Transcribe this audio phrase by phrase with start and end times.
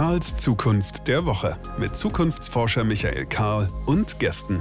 [0.00, 4.58] Karls Zukunft der Woche mit Zukunftsforscher Michael Karl und Gästen.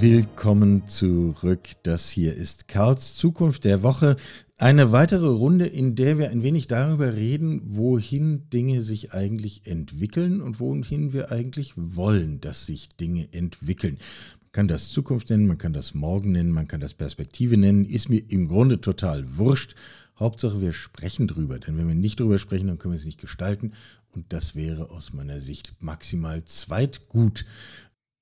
[0.00, 1.68] Willkommen zurück.
[1.84, 4.16] Das hier ist Karls Zukunft der Woche.
[4.56, 10.40] Eine weitere Runde, in der wir ein wenig darüber reden, wohin Dinge sich eigentlich entwickeln
[10.40, 13.98] und wohin wir eigentlich wollen, dass sich Dinge entwickeln.
[14.40, 17.84] Man kann das Zukunft nennen, man kann das Morgen nennen, man kann das Perspektive nennen,
[17.84, 19.76] ist mir im Grunde total wurscht.
[20.18, 23.20] Hauptsache, wir sprechen drüber, denn wenn wir nicht drüber sprechen, dann können wir es nicht
[23.20, 23.72] gestalten
[24.10, 27.44] und das wäre aus meiner Sicht maximal zweitgut.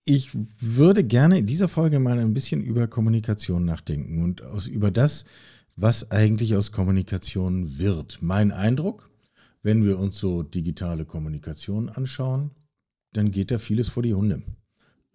[0.05, 4.91] Ich würde gerne in dieser Folge mal ein bisschen über Kommunikation nachdenken und aus, über
[4.91, 5.25] das,
[5.75, 8.19] was eigentlich aus Kommunikation wird.
[8.23, 9.11] Mein Eindruck,
[9.63, 12.51] wenn wir uns so digitale Kommunikation anschauen,
[13.13, 14.43] dann geht da vieles vor die Hunde.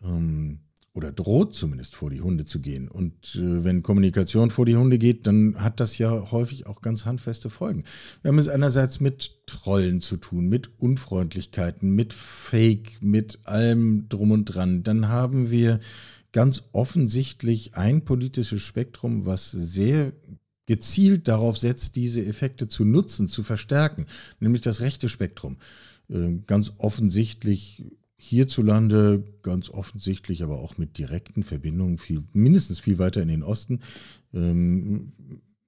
[0.04, 0.60] Ähm,
[0.94, 2.90] oder droht zumindest vor die Hunde zu gehen.
[2.90, 7.06] Und äh, wenn Kommunikation vor die Hunde geht, dann hat das ja häufig auch ganz
[7.06, 7.86] handfeste Folgen.
[8.22, 14.32] Wir haben es einerseits mit Trollen zu tun, mit Unfreundlichkeiten, mit Fake, mit allem drum
[14.32, 14.84] und dran.
[14.84, 15.80] Dann haben wir
[16.34, 20.14] ganz offensichtlich ein politisches Spektrum, was sehr
[20.66, 24.06] gezielt darauf setzt, diese Effekte zu nutzen, zu verstärken,
[24.40, 25.58] nämlich das rechte Spektrum.
[26.10, 27.86] Äh, ganz offensichtlich
[28.24, 33.80] hierzulande ganz offensichtlich, aber auch mit direkten Verbindungen viel, mindestens viel weiter in den Osten.
[34.32, 35.12] Ähm,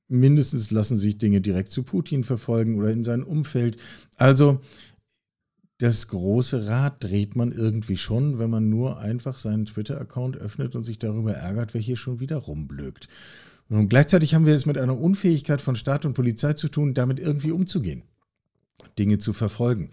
[0.07, 3.77] mindestens lassen sich Dinge direkt zu Putin verfolgen oder in sein Umfeld.
[4.17, 4.61] Also
[5.79, 10.83] das große Rad dreht man irgendwie schon, wenn man nur einfach seinen Twitter-Account öffnet und
[10.83, 13.07] sich darüber ärgert, wer hier schon wieder rumblökt.
[13.67, 17.19] Und gleichzeitig haben wir es mit einer Unfähigkeit von Staat und Polizei zu tun, damit
[17.19, 18.03] irgendwie umzugehen,
[18.99, 19.89] Dinge zu verfolgen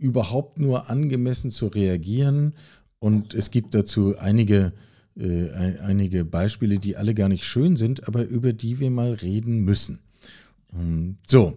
[0.00, 2.54] überhaupt nur angemessen zu reagieren.
[2.98, 4.72] Und es gibt dazu einige,
[5.16, 9.60] äh, einige Beispiele, die alle gar nicht schön sind, aber über die wir mal reden
[9.60, 10.00] müssen.
[10.72, 11.56] Ähm, so,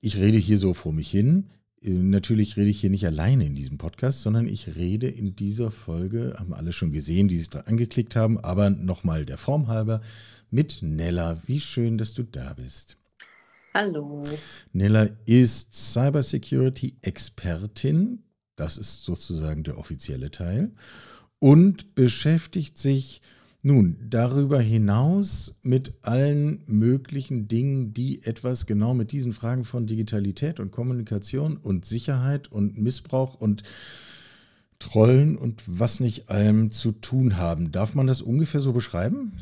[0.00, 1.46] ich rede hier so vor mich hin.
[1.82, 5.70] Äh, natürlich rede ich hier nicht alleine in diesem Podcast, sondern ich rede in dieser
[5.70, 10.00] Folge, haben alle schon gesehen, die sich da angeklickt haben, aber nochmal der Form halber
[10.50, 11.42] mit Nella.
[11.46, 12.96] Wie schön, dass du da bist.
[13.78, 14.24] Hallo.
[14.72, 18.22] Nella ist Cybersecurity-Expertin.
[18.56, 20.72] Das ist sozusagen der offizielle Teil.
[21.40, 23.20] Und beschäftigt sich
[23.60, 30.58] nun darüber hinaus mit allen möglichen Dingen, die etwas genau mit diesen Fragen von Digitalität
[30.58, 33.62] und Kommunikation und Sicherheit und Missbrauch und
[34.78, 37.72] Trollen und was nicht allem zu tun haben.
[37.72, 39.32] Darf man das ungefähr so beschreiben?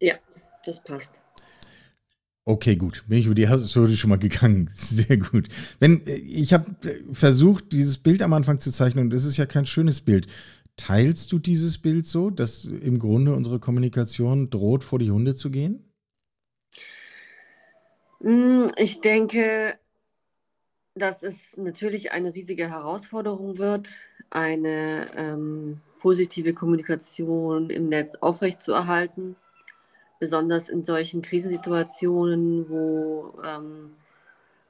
[0.00, 0.16] Ja,
[0.64, 1.22] das passt.
[2.48, 3.04] Okay, gut.
[3.06, 4.70] Bin ich über die Hürde schon mal gegangen.
[4.74, 5.48] Sehr gut.
[5.80, 9.36] Wenn, äh, ich habe äh, versucht, dieses Bild am Anfang zu zeichnen und es ist
[9.36, 10.28] ja kein schönes Bild.
[10.78, 15.50] Teilst du dieses Bild so, dass im Grunde unsere Kommunikation droht, vor die Hunde zu
[15.50, 15.92] gehen?
[18.22, 19.78] Hm, ich denke,
[20.94, 23.90] dass es natürlich eine riesige Herausforderung wird,
[24.30, 29.36] eine ähm, positive Kommunikation im Netz aufrechtzuerhalten
[30.18, 33.92] besonders in solchen Krisensituationen, wo ähm,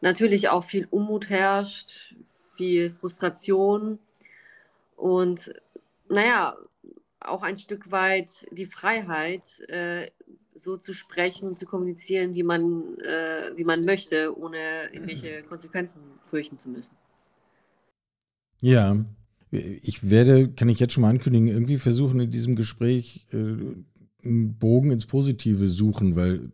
[0.00, 2.14] natürlich auch viel Unmut herrscht,
[2.56, 3.98] viel Frustration
[4.96, 5.52] und
[6.08, 6.56] naja,
[7.20, 10.10] auch ein Stück weit die Freiheit, äh,
[10.54, 14.58] so zu sprechen und zu kommunizieren, wie man, äh, wie man möchte, ohne
[14.92, 16.96] irgendwelche Konsequenzen fürchten zu müssen.
[18.60, 18.96] Ja,
[19.50, 23.56] ich werde, kann ich jetzt schon mal ankündigen, irgendwie versuchen in diesem Gespräch äh,
[24.28, 26.50] einen Bogen ins Positive suchen, weil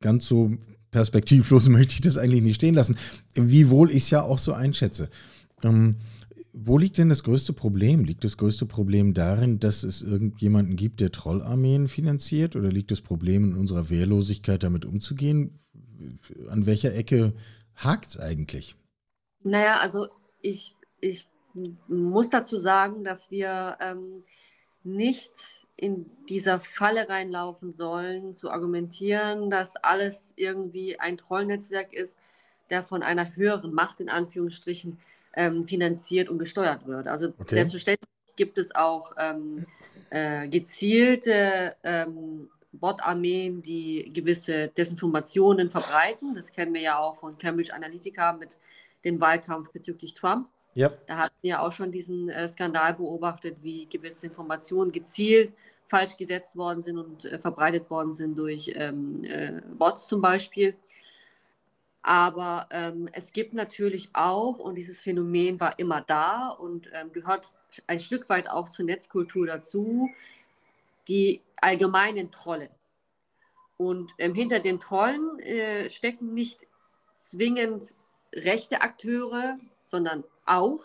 [0.00, 0.56] ganz so
[0.90, 2.96] perspektivlos möchte ich das eigentlich nicht stehen lassen,
[3.34, 5.08] wiewohl ich es ja auch so einschätze.
[5.62, 5.96] Ähm,
[6.60, 8.04] wo liegt denn das größte Problem?
[8.04, 12.56] Liegt das größte Problem darin, dass es irgendjemanden gibt, der Trollarmeen finanziert?
[12.56, 15.60] Oder liegt das Problem in unserer Wehrlosigkeit, damit umzugehen?
[16.48, 17.32] An welcher Ecke
[17.76, 18.74] hakt es eigentlich?
[19.44, 20.08] Naja, also
[20.40, 21.28] ich, ich
[21.86, 24.24] muss dazu sagen, dass wir ähm,
[24.82, 32.18] nicht in dieser Falle reinlaufen sollen, zu argumentieren, dass alles irgendwie ein Trollnetzwerk ist,
[32.68, 34.98] der von einer höheren Macht in Anführungsstrichen
[35.34, 37.06] ähm, finanziert und gesteuert wird.
[37.06, 37.54] Also okay.
[37.54, 39.66] selbstverständlich gibt es auch ähm,
[40.10, 46.34] äh, gezielte ähm, Bot-Armeen, die gewisse Desinformationen verbreiten.
[46.34, 48.56] Das kennen wir ja auch von Cambridge Analytica mit
[49.04, 50.48] dem Wahlkampf bezüglich Trump.
[50.74, 50.90] Ja.
[51.06, 55.52] Da hatten wir auch schon diesen äh, Skandal beobachtet, wie gewisse Informationen gezielt
[55.88, 60.76] falsch gesetzt worden sind und äh, verbreitet worden sind durch ähm, äh, Bots zum Beispiel.
[62.02, 67.48] Aber ähm, es gibt natürlich auch, und dieses Phänomen war immer da und ähm, gehört
[67.86, 70.08] ein Stück weit auch zur Netzkultur dazu,
[71.08, 72.70] die allgemeinen Trolle.
[73.76, 76.66] Und ähm, hinter den Trollen äh, stecken nicht
[77.16, 77.94] zwingend
[78.34, 79.56] rechte Akteure,
[79.86, 80.84] sondern auch,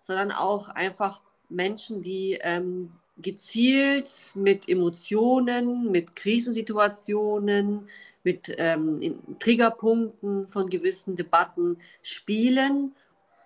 [0.00, 7.88] sondern auch einfach Menschen, die ähm, gezielt mit Emotionen, mit Krisensituationen,
[8.22, 8.98] mit ähm,
[9.38, 12.94] Triggerpunkten von gewissen Debatten spielen,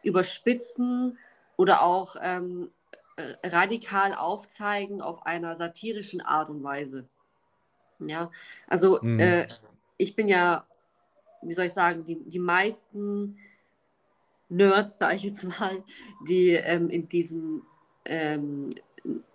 [0.02, 1.18] überspitzen
[1.56, 2.70] oder auch ähm,
[3.16, 7.06] äh, radikal aufzeigen auf einer satirischen Art und Weise.
[8.00, 8.30] Ja,
[8.66, 9.20] also mhm.
[9.20, 9.48] äh,
[9.96, 10.66] ich bin ja,
[11.42, 13.38] wie soll ich sagen, die, die meisten
[14.52, 15.82] Nerds, sage ich jetzt mal,
[16.28, 17.62] die ähm, in diesem
[18.04, 18.70] ähm,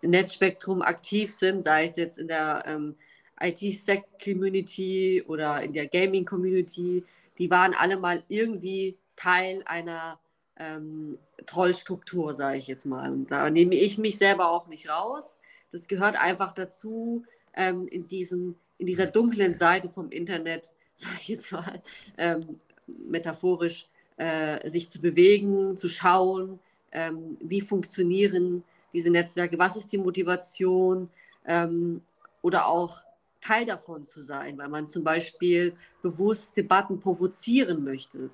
[0.02, 2.96] Netzspektrum aktiv sind, sei es jetzt in der ähm,
[3.40, 7.04] IT-Sec-Community oder in der Gaming-Community,
[7.38, 10.20] die waren alle mal irgendwie Teil einer
[10.58, 13.12] ähm, Trollstruktur, sage ich jetzt mal.
[13.12, 15.40] Und da nehme ich mich selber auch nicht raus.
[15.72, 21.28] Das gehört einfach dazu, ähm, in, diesem, in dieser dunklen Seite vom Internet, sage ich
[21.28, 21.82] jetzt mal,
[22.18, 22.48] ähm,
[22.88, 23.88] metaphorisch,
[24.18, 26.60] äh, sich zu bewegen, zu schauen,
[26.92, 31.10] ähm, wie funktionieren diese Netzwerke, was ist die Motivation
[31.46, 32.02] ähm,
[32.42, 33.02] oder auch
[33.42, 38.30] Teil davon zu sein, weil man zum Beispiel bewusst Debatten provozieren möchte,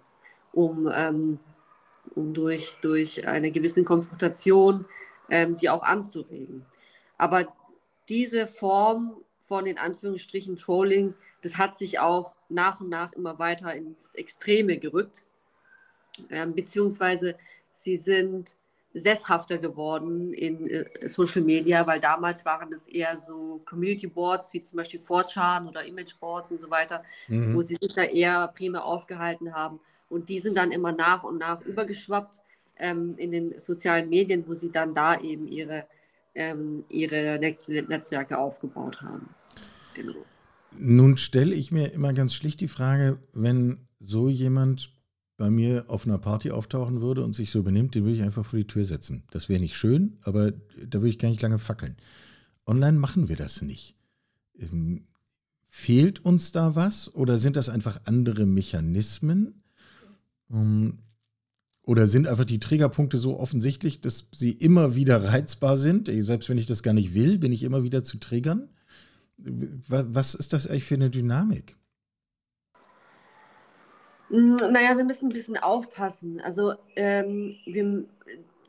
[0.54, 1.40] um, ähm,
[2.16, 4.86] um durch, durch eine gewisse Konfrontation
[5.30, 6.66] ähm, sie auch anzuregen.
[7.18, 7.54] Aber
[8.10, 13.74] diese Form von in Anführungsstrichen Trolling, das hat sich auch nach und nach immer weiter
[13.74, 15.26] ins Extreme gerückt,
[16.30, 17.36] ähm, beziehungsweise
[17.72, 18.56] sie sind
[18.94, 24.62] sesshafter geworden in äh, Social Media, weil damals waren es eher so Community Boards wie
[24.62, 27.56] zum Beispiel 4chan oder Image Boards und so weiter, mhm.
[27.56, 29.80] wo sie sich da eher primär aufgehalten haben.
[30.10, 32.42] Und die sind dann immer nach und nach übergeschwappt
[32.78, 35.86] ähm, in den sozialen Medien, wo sie dann da eben ihre,
[36.36, 39.30] ähm, ihre Netz Netzwerke aufgebaut haben.
[39.96, 40.26] Genau.
[40.72, 44.92] Nun stelle ich mir immer ganz schlicht die Frage, wenn so jemand
[45.38, 48.46] bei mir auf einer Party auftauchen würde und sich so benimmt, den würde ich einfach
[48.46, 49.24] vor die Tür setzen.
[49.32, 51.98] Das wäre nicht schön, aber da würde ich gar nicht lange fackeln.
[52.66, 53.96] Online machen wir das nicht.
[54.58, 55.04] Ähm,
[55.68, 59.64] fehlt uns da was oder sind das einfach andere Mechanismen?
[60.52, 61.00] Ähm,
[61.82, 66.10] oder sind einfach die Triggerpunkte so offensichtlich, dass sie immer wieder reizbar sind?
[66.10, 68.70] Selbst wenn ich das gar nicht will, bin ich immer wieder zu triggern?
[69.38, 71.76] Was ist das eigentlich für eine Dynamik?
[74.34, 76.42] Hm, naja, wir müssen ein bisschen aufpassen.
[76.42, 78.04] Also ähm, wir,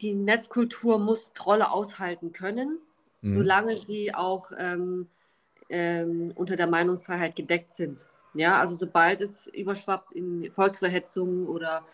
[0.02, 2.78] die Netzkultur muss Trolle aushalten können,
[3.22, 3.34] mhm.
[3.34, 5.08] solange sie auch ähm,
[5.70, 8.06] ähm, unter der Meinungsfreiheit gedeckt sind.
[8.34, 11.86] Ja, also sobald es überschwappt in Volksverhetzung oder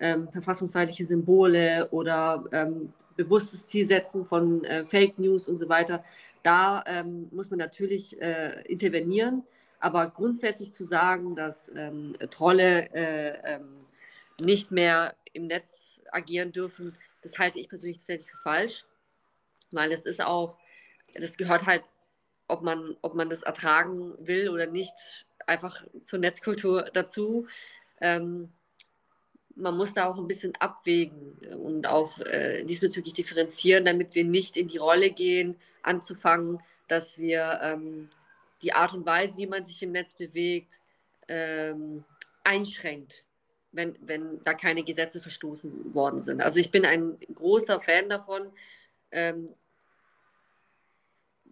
[0.00, 6.04] ähm, verfassungsfeindliche Symbole oder ähm, bewusstes Zielsetzen von äh, Fake News und so weiter,
[6.42, 9.44] da ähm, muss man natürlich äh, intervenieren.
[9.84, 13.84] Aber grundsätzlich zu sagen, dass ähm, Trolle äh, ähm,
[14.40, 18.86] nicht mehr im Netz agieren dürfen, das halte ich persönlich tatsächlich für falsch,
[19.72, 20.56] weil es ist auch,
[21.12, 21.82] das gehört halt,
[22.48, 24.94] ob man, ob man das ertragen will oder nicht,
[25.46, 27.46] einfach zur Netzkultur dazu.
[28.00, 28.54] Ähm,
[29.54, 34.56] man muss da auch ein bisschen abwägen und auch äh, diesbezüglich differenzieren, damit wir nicht
[34.56, 38.06] in die Rolle gehen, anzufangen, dass wir ähm,
[38.64, 40.80] die Art und Weise, wie man sich im Netz bewegt,
[41.28, 42.04] ähm,
[42.42, 43.24] einschränkt,
[43.72, 46.40] wenn, wenn da keine Gesetze verstoßen worden sind.
[46.40, 48.50] Also ich bin ein großer Fan davon,
[49.10, 49.46] ähm,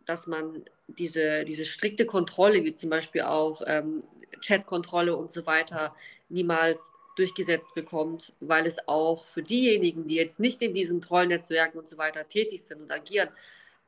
[0.07, 4.03] dass man diese, diese strikte Kontrolle, wie zum Beispiel auch ähm,
[4.45, 5.95] Chatkontrolle und so weiter,
[6.29, 11.89] niemals durchgesetzt bekommt, weil es auch für diejenigen, die jetzt nicht in diesen Trollnetzwerken und
[11.89, 13.29] so weiter tätig sind und agieren,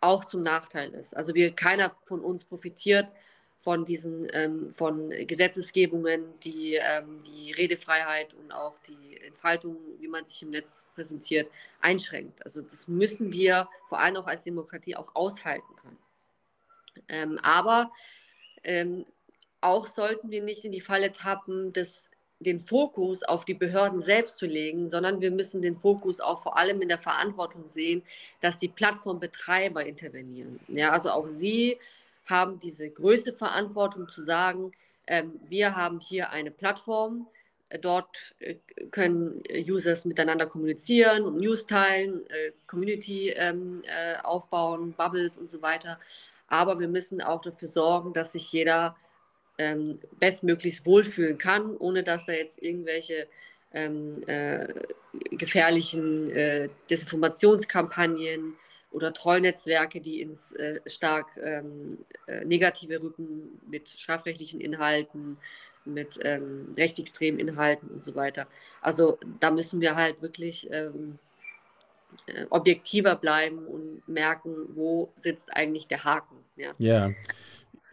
[0.05, 1.17] auch zum Nachteil ist.
[1.17, 3.13] Also wir, keiner von uns profitiert
[3.59, 10.27] von diesen ähm, von Gesetzesgebungen, die ähm, die Redefreiheit und auch die Entfaltung, wie man
[10.27, 12.45] sich im Netz präsentiert, einschränkt.
[12.45, 15.99] Also das müssen wir vor allem auch als Demokratie auch aushalten können.
[17.09, 17.91] Ähm, aber
[18.65, 19.07] ähm,
[19.63, 24.39] auch sollten wir nicht in die Falle tappen, des den Fokus auf die Behörden selbst
[24.39, 28.03] zu legen, sondern wir müssen den Fokus auch vor allem in der Verantwortung sehen,
[28.41, 30.61] dass die Plattformbetreiber intervenieren.
[30.69, 31.79] Ja, also auch sie
[32.27, 34.73] haben diese größte Verantwortung zu sagen,
[35.07, 37.29] ähm, wir haben hier eine Plattform,
[37.69, 38.57] äh, dort äh,
[38.91, 45.61] können Users miteinander kommunizieren und News teilen, äh, Community ähm, äh, aufbauen, Bubbles und so
[45.63, 45.99] weiter.
[46.49, 48.97] Aber wir müssen auch dafür sorgen, dass sich jeder
[49.59, 53.27] ähm, bestmöglichst wohlfühlen kann, ohne dass da jetzt irgendwelche
[53.73, 54.67] ähm, äh,
[55.31, 58.55] gefährlichen äh, Desinformationskampagnen
[58.91, 65.37] oder Trollnetzwerke, die ins äh, stark ähm, äh, negative rücken mit strafrechtlichen Inhalten,
[65.85, 68.47] mit ähm, rechtsextremen Inhalten und so weiter.
[68.81, 71.19] Also da müssen wir halt wirklich ähm,
[72.27, 76.37] äh, objektiver bleiben und merken, wo sitzt eigentlich der Haken.
[76.57, 76.75] Ja.
[76.79, 77.11] ja.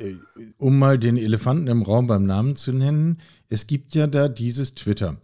[0.02, 0.16] Äh,
[0.58, 3.18] um mal den Elefanten im Raum beim Namen zu nennen,
[3.50, 5.18] es gibt ja da dieses Twitter.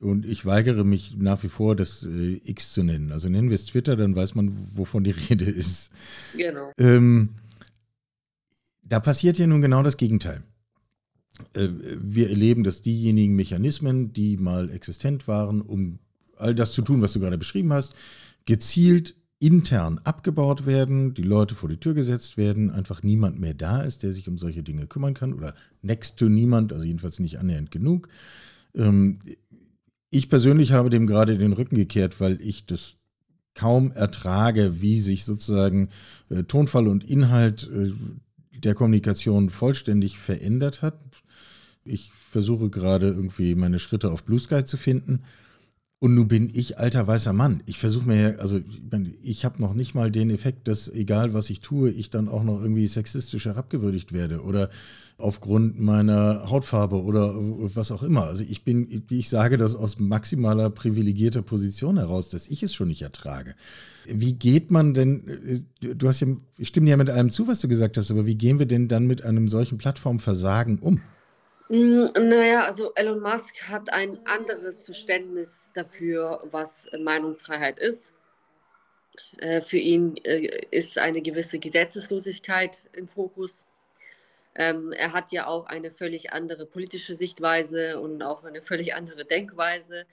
[0.00, 3.12] Und ich weigere mich nach wie vor, das äh, X zu nennen.
[3.12, 5.92] Also nennen wir es Twitter, dann weiß man, wovon die Rede ist.
[6.36, 6.70] Genau.
[6.78, 7.30] Ähm,
[8.82, 10.42] da passiert ja nun genau das Gegenteil.
[11.54, 11.68] Äh,
[12.00, 15.98] wir erleben, dass diejenigen Mechanismen, die mal existent waren, um
[16.36, 17.94] all das zu tun, was du gerade beschrieben hast,
[18.44, 19.14] gezielt
[19.44, 24.02] intern abgebaut werden, die Leute vor die Tür gesetzt werden, einfach niemand mehr da ist,
[24.02, 27.70] der sich um solche Dinge kümmern kann oder next to niemand, also jedenfalls nicht annähernd
[27.70, 28.08] genug.
[28.74, 29.18] Ähm,
[30.08, 32.96] ich persönlich habe dem gerade den Rücken gekehrt, weil ich das
[33.54, 35.90] kaum ertrage, wie sich sozusagen
[36.30, 37.92] äh, Tonfall und Inhalt äh,
[38.58, 40.98] der Kommunikation vollständig verändert hat.
[41.84, 45.20] Ich versuche gerade irgendwie meine Schritte auf Blue Sky zu finden.
[46.00, 47.62] Und nun bin ich alter weißer Mann.
[47.64, 48.60] Ich versuche mir, also
[49.22, 52.44] ich habe noch nicht mal den Effekt, dass egal was ich tue, ich dann auch
[52.44, 54.68] noch irgendwie sexistisch herabgewürdigt werde oder
[55.16, 58.24] aufgrund meiner Hautfarbe oder was auch immer.
[58.24, 62.88] Also ich bin, ich sage das aus maximaler privilegierter Position heraus, dass ich es schon
[62.88, 63.54] nicht ertrage.
[64.06, 66.26] Wie geht man denn, du hast ja,
[66.58, 68.88] ich stimme ja mit allem zu, was du gesagt hast, aber wie gehen wir denn
[68.88, 71.00] dann mit einem solchen Plattformversagen um?
[71.68, 78.12] Hm, naja, also Elon Musk hat ein anderes Verständnis dafür, was Meinungsfreiheit ist.
[79.38, 83.66] Äh, für ihn äh, ist eine gewisse Gesetzeslosigkeit im Fokus.
[84.54, 89.24] Ähm, er hat ja auch eine völlig andere politische Sichtweise und auch eine völlig andere
[89.24, 90.06] Denkweise.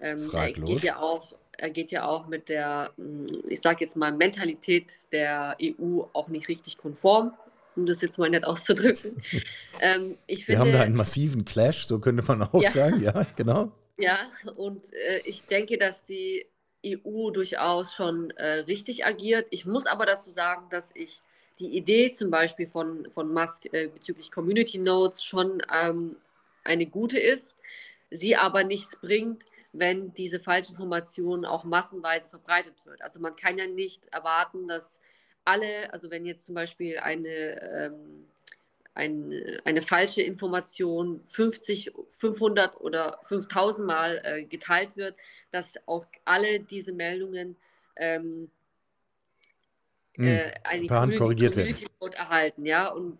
[0.00, 3.96] Ähm, er geht ja auch, er geht ja auch mit der, hm, ich sage jetzt
[3.96, 7.34] mal, Mentalität der EU auch nicht richtig konform
[7.78, 9.22] um das jetzt mal nett auszudrücken.
[9.80, 12.70] Ähm, ich finde, Wir haben da einen massiven Clash, so könnte man auch ja.
[12.72, 13.70] sagen, ja, genau.
[13.96, 16.46] Ja, und äh, ich denke, dass die
[16.84, 19.46] EU durchaus schon äh, richtig agiert.
[19.50, 21.20] Ich muss aber dazu sagen, dass ich
[21.60, 26.16] die Idee zum Beispiel von, von Musk äh, bezüglich Community Notes schon ähm,
[26.64, 27.56] eine gute ist,
[28.10, 33.02] sie aber nichts bringt, wenn diese Falschinformation auch massenweise verbreitet wird.
[33.02, 35.00] Also man kann ja nicht erwarten, dass
[35.48, 38.26] alle, also wenn jetzt zum Beispiel eine, ähm,
[38.94, 39.32] ein,
[39.64, 45.16] eine falsche Information 50, 500 oder 5000 Mal äh, geteilt wird,
[45.50, 47.56] dass auch alle diese Meldungen
[47.96, 48.50] ähm,
[50.16, 52.12] hm, äh, eine korrigiert Community werden.
[52.12, 53.18] erhalten, ja, und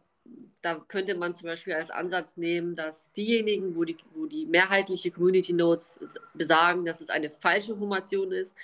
[0.60, 5.10] da könnte man zum Beispiel als Ansatz nehmen, dass diejenigen, wo die, wo die mehrheitliche
[5.10, 5.98] Community Notes
[6.34, 8.54] besagen, dass es eine falsche Information ist,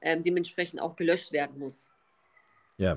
[0.00, 1.90] ähm, dementsprechend auch gelöscht werden muss.
[2.80, 2.96] Ja.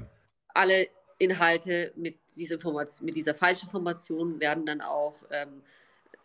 [0.53, 0.87] Alle
[1.19, 2.57] Inhalte mit dieser,
[3.01, 5.61] mit dieser falschen Information werden dann auch ähm,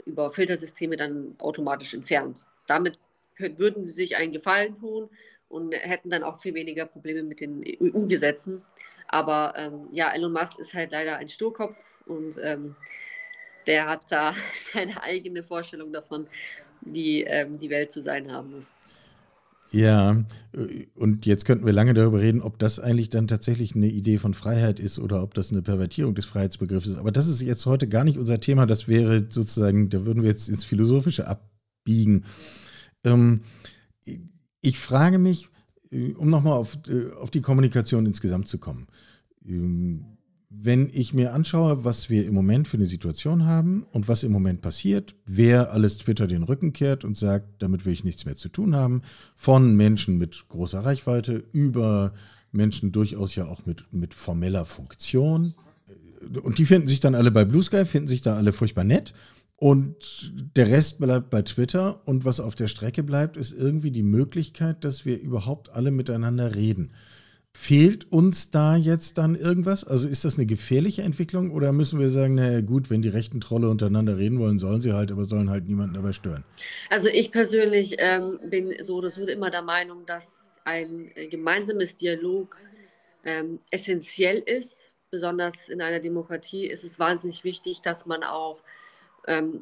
[0.07, 2.47] über Filtersysteme dann automatisch entfernt.
[2.69, 2.99] Damit
[3.37, 5.11] würden sie sich einen Gefallen tun
[5.49, 8.63] und hätten dann auch viel weniger Probleme mit den EU-Gesetzen.
[9.09, 12.77] Aber ähm, ja, Elon Musk ist halt leider ein Sturkopf und ähm,
[13.67, 14.35] der hat da
[14.73, 16.29] seine eigene Vorstellung davon,
[16.83, 18.73] wie ähm, die Welt zu sein haben muss.
[19.71, 23.89] Ja, äh, und jetzt könnten wir lange darüber reden, ob das eigentlich dann tatsächlich eine
[23.89, 26.99] Idee von Freiheit ist oder ob das eine Pervertierung des Freiheitsbegriffs ist.
[26.99, 28.67] Aber das ist jetzt heute gar nicht unser Thema.
[28.67, 32.25] Das wäre sozusagen, da würden wir jetzt ins Philosophische abbiegen.
[33.05, 33.41] Ähm,
[34.61, 35.49] ich frage mich,
[35.91, 38.87] äh, um nochmal auf, äh, auf die Kommunikation insgesamt zu kommen.
[39.45, 40.18] Ähm,
[40.51, 44.33] wenn ich mir anschaue, was wir im Moment für eine Situation haben und was im
[44.33, 48.37] Moment passiert, wer alles Twitter den Rücken kehrt und sagt, damit will ich nichts mehr
[48.37, 49.03] zu tun haben,
[49.37, 52.15] von Menschen mit großer Reichweite über
[52.51, 55.55] Menschen durchaus ja auch mit, mit formeller Funktion.
[56.43, 59.13] Und die finden sich dann alle bei Blue Sky, finden sich da alle furchtbar nett.
[59.59, 62.01] Und der Rest bleibt bei Twitter.
[62.07, 66.55] Und was auf der Strecke bleibt, ist irgendwie die Möglichkeit, dass wir überhaupt alle miteinander
[66.55, 66.93] reden.
[67.61, 69.83] Fehlt uns da jetzt dann irgendwas?
[69.85, 73.41] Also ist das eine gefährliche Entwicklung oder müssen wir sagen, naja gut, wenn die rechten
[73.41, 76.45] Trolle untereinander reden wollen, sollen sie halt, aber sollen halt niemanden dabei stören?
[76.89, 81.97] Also ich persönlich ähm, bin so oder so immer der Meinung, dass ein äh, gemeinsames
[81.97, 82.57] Dialog
[83.25, 84.93] ähm, essentiell ist.
[85.11, 88.63] Besonders in einer Demokratie ist es wahnsinnig wichtig, dass man auch
[89.27, 89.59] ähm,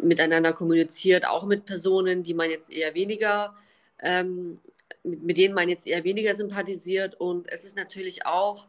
[0.00, 3.56] miteinander kommuniziert, auch mit Personen, die man jetzt eher weniger
[4.00, 4.58] ähm,
[5.02, 7.14] mit, denen man jetzt eher weniger sympathisiert.
[7.20, 8.66] Und es ist natürlich auch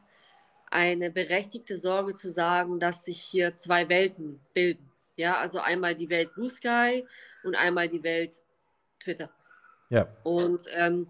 [0.69, 4.91] eine berechtigte Sorge zu sagen, dass sich hier zwei Welten bilden.
[5.15, 7.05] Ja, also einmal die Welt Blue Sky
[7.43, 8.41] und einmal die Welt
[9.01, 9.31] Twitter.
[9.89, 10.07] Ja.
[10.23, 11.07] Und ähm,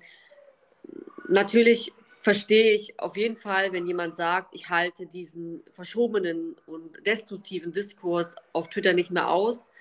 [1.27, 7.71] natürlich verstehe ich auf jeden Fall, wenn jemand sagt, ich halte diesen verschobenen und destruktiven
[7.71, 9.71] Diskurs auf Twitter nicht mehr aus,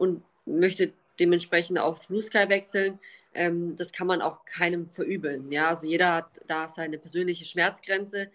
[0.00, 2.98] und möchte dementsprechend auf Blue Sky wechseln,
[3.34, 5.50] ähm, das kann man auch keinem verübeln.
[5.52, 8.30] Ja, also jeder hat da seine persönliche Schmerzgrenze.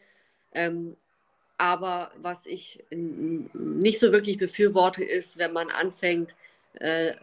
[0.54, 0.96] Ähm,
[1.58, 6.36] aber was ich nicht so wirklich befürworte, ist, wenn man anfängt,
[6.75, 7.14] äh,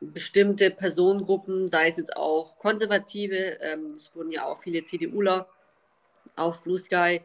[0.00, 5.48] bestimmte Personengruppen, sei es jetzt auch Konservative, ähm, es wurden ja auch viele CDUler
[6.36, 7.20] auf Blue Sky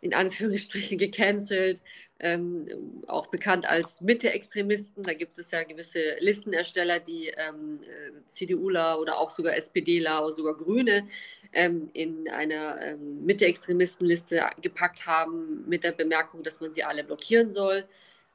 [0.00, 1.80] in Anführungsstrichen gecancelt,
[2.18, 2.66] ähm,
[3.08, 5.02] auch bekannt als Mitte-Extremisten.
[5.02, 10.34] Da gibt es ja gewisse Listenersteller, die ähm, äh, CDUler oder auch sogar SPDler oder
[10.34, 11.06] sogar Grüne
[11.52, 17.50] ähm, in einer ähm, Mitte-Extremistenliste gepackt haben mit der Bemerkung, dass man sie alle blockieren
[17.50, 17.84] soll.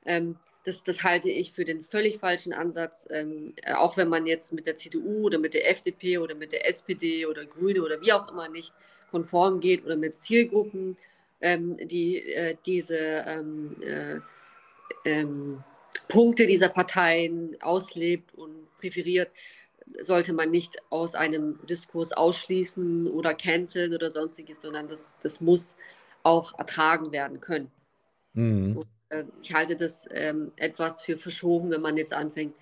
[0.06, 4.54] Ähm, das, das, halte ich für den völlig falschen Ansatz, ähm, auch wenn man jetzt
[4.54, 8.14] mit der CDU oder mit der FDP oder mit der SPD oder Grüne oder wie
[8.14, 8.72] auch immer nicht
[9.10, 10.98] konform geht oder mit Zielgruppen,
[11.42, 14.20] ähm, die äh, diese ähm, äh,
[15.06, 15.64] ähm,
[16.08, 19.32] Punkte dieser Parteien auslebt und präferiert,
[20.00, 25.76] sollte man nicht aus einem Diskurs ausschließen oder canceln oder sonstiges, sondern das, das muss
[26.24, 27.72] auch ertragen werden können.
[28.34, 28.78] Mhm.
[28.78, 32.56] Und, äh, ich halte das ähm, etwas für verschoben, wenn man jetzt anfängt,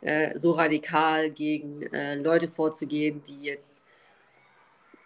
[0.00, 3.84] äh, so radikal gegen äh, Leute vorzugehen, die jetzt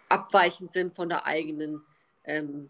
[0.09, 1.81] abweichend sind von der eigenen
[2.25, 2.69] ähm,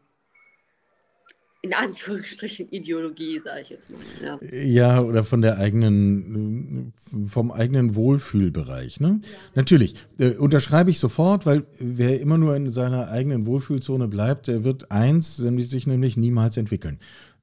[1.61, 3.99] in Anführungsstrichen Ideologie, sage ich jetzt mal.
[4.23, 4.39] Ja.
[4.41, 5.01] ja.
[5.01, 6.93] oder von der eigenen,
[7.27, 8.99] vom eigenen Wohlfühlbereich.
[9.01, 9.21] Ne?
[9.21, 9.29] Ja.
[9.55, 14.63] Natürlich, äh, unterschreibe ich sofort, weil wer immer nur in seiner eigenen Wohlfühlzone bleibt, der
[14.63, 16.99] wird eins, sich nämlich niemals entwickeln.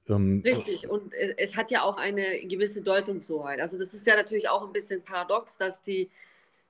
[0.08, 3.60] Ähm, Richtig, und es, es, hat ja auch eine gewisse Deutungshoheit.
[3.60, 6.10] Also das ist ja natürlich auch ein bisschen paradox, dass die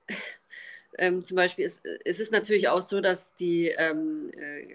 [0.97, 4.67] ähm, zum Beispiel, ist, es ist natürlich auch so, dass die ähm, äh,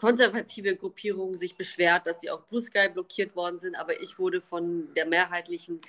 [0.00, 4.40] konservative Gruppierung sich beschwert, dass sie auch Blue Sky blockiert worden sind, aber ich wurde
[4.40, 5.82] von der mehrheitlichen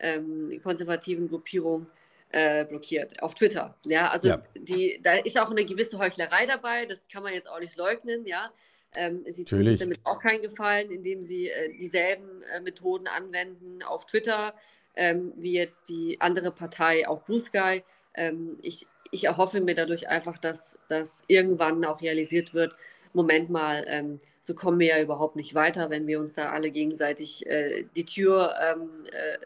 [0.00, 1.86] ähm, konservativen Gruppierung
[2.30, 3.76] äh, blockiert auf Twitter.
[3.84, 4.42] Ja, also ja.
[4.54, 8.26] Die, da ist auch eine gewisse Heuchlerei dabei, das kann man jetzt auch nicht leugnen,
[8.26, 8.50] ja.
[8.96, 13.82] Ähm, sie tun sich damit auch keinen Gefallen, indem sie äh, dieselben äh, Methoden anwenden
[13.82, 14.54] auf Twitter,
[14.96, 17.82] ähm, wie jetzt die andere Partei auf Blue Sky.
[18.14, 22.74] Ähm, ich, ich erhoffe mir dadurch einfach, dass, dass irgendwann auch realisiert wird,
[23.18, 26.70] Moment mal, ähm, so kommen wir ja überhaupt nicht weiter, wenn wir uns da alle
[26.70, 29.38] gegenseitig äh, die Tür ähm, äh,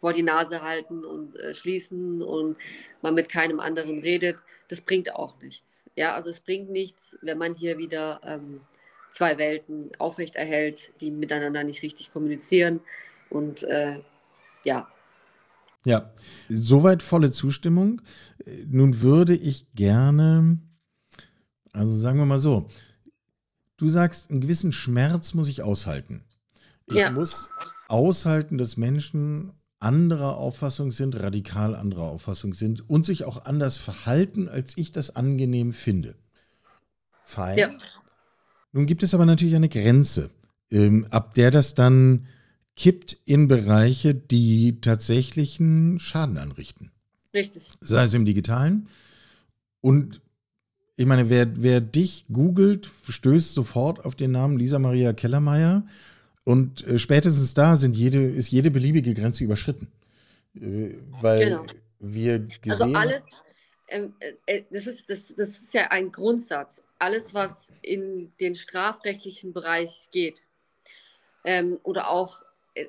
[0.00, 2.56] vor die Nase halten und äh, schließen und
[3.02, 4.38] man mit keinem anderen redet.
[4.66, 5.84] Das bringt auch nichts.
[5.94, 8.62] Ja, also es bringt nichts, wenn man hier wieder ähm,
[9.10, 12.80] zwei Welten aufrechterhält, die miteinander nicht richtig kommunizieren.
[13.30, 14.00] Und äh,
[14.64, 14.88] ja,
[15.84, 16.10] ja,
[16.48, 18.02] soweit volle Zustimmung.
[18.66, 20.58] Nun würde ich gerne
[21.76, 22.68] also sagen wir mal so,
[23.76, 26.24] du sagst, einen gewissen Schmerz muss ich aushalten.
[26.86, 27.10] Ich ja.
[27.10, 27.50] muss
[27.88, 34.48] aushalten, dass Menschen anderer Auffassung sind, radikal anderer Auffassung sind und sich auch anders verhalten,
[34.48, 36.16] als ich das angenehm finde.
[37.24, 37.58] Fein.
[37.58, 37.70] Ja.
[38.72, 40.30] Nun gibt es aber natürlich eine Grenze,
[40.70, 42.26] ähm, ab der das dann
[42.74, 46.90] kippt in Bereiche, die tatsächlichen Schaden anrichten.
[47.34, 47.70] Richtig.
[47.80, 48.88] Sei es im digitalen.
[49.80, 50.20] Und
[50.96, 55.86] ich meine, wer, wer dich googelt, stößt sofort auf den Namen Lisa Maria Kellermeier.
[56.44, 59.88] Und äh, spätestens da sind jede, ist jede beliebige Grenze überschritten.
[60.54, 61.66] Äh, weil genau.
[62.00, 63.22] wir also gesehen Also alles,
[63.88, 66.82] ähm, äh, äh, das, ist, das, das ist ja ein Grundsatz.
[66.98, 70.42] Alles, was in den strafrechtlichen Bereich geht.
[71.44, 72.40] Ähm, oder auch,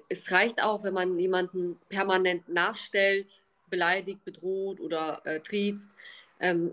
[0.07, 5.89] es reicht auch, wenn man jemanden permanent nachstellt, beleidigt, bedroht oder äh, triezt.
[6.39, 6.69] Ähm,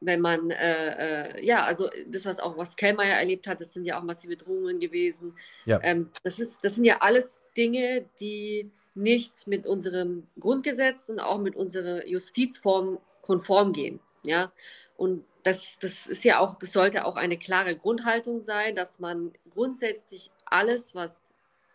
[0.00, 3.84] wenn man, äh, äh, ja, also das, was auch was Kellmeier erlebt hat, das sind
[3.84, 5.34] ja auch massive Drohungen gewesen.
[5.64, 5.80] Ja.
[5.82, 11.38] Ähm, das, ist, das sind ja alles Dinge, die nicht mit unserem Grundgesetz und auch
[11.38, 14.00] mit unserer Justizform konform gehen.
[14.24, 14.52] Ja,
[14.96, 19.32] und das, das ist ja auch, das sollte auch eine klare Grundhaltung sein, dass man
[19.50, 21.22] grundsätzlich alles, was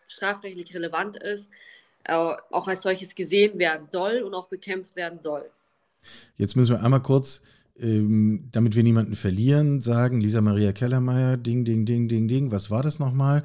[0.06, 1.48] strafrechtlich relevant ist,
[2.04, 5.50] äh, auch als solches gesehen werden soll und auch bekämpft werden soll.
[6.36, 7.42] Jetzt müssen wir einmal kurz
[7.80, 12.70] ähm, damit wir niemanden verlieren, sagen, Lisa Maria Kellermeier, ding, ding, ding, ding, ding, was
[12.70, 13.42] war das nochmal?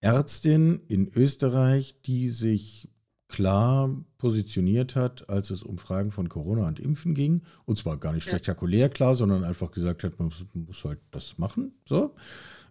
[0.00, 2.88] Ärztin in Österreich, die sich
[3.28, 7.42] klar positioniert hat, als es um Fragen von Corona und Impfen ging.
[7.64, 11.72] Und zwar gar nicht spektakulär klar, sondern einfach gesagt hat, man muss halt das machen.
[11.86, 12.14] So.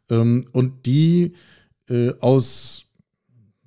[0.09, 1.33] Ähm, und die
[1.89, 2.85] äh, aus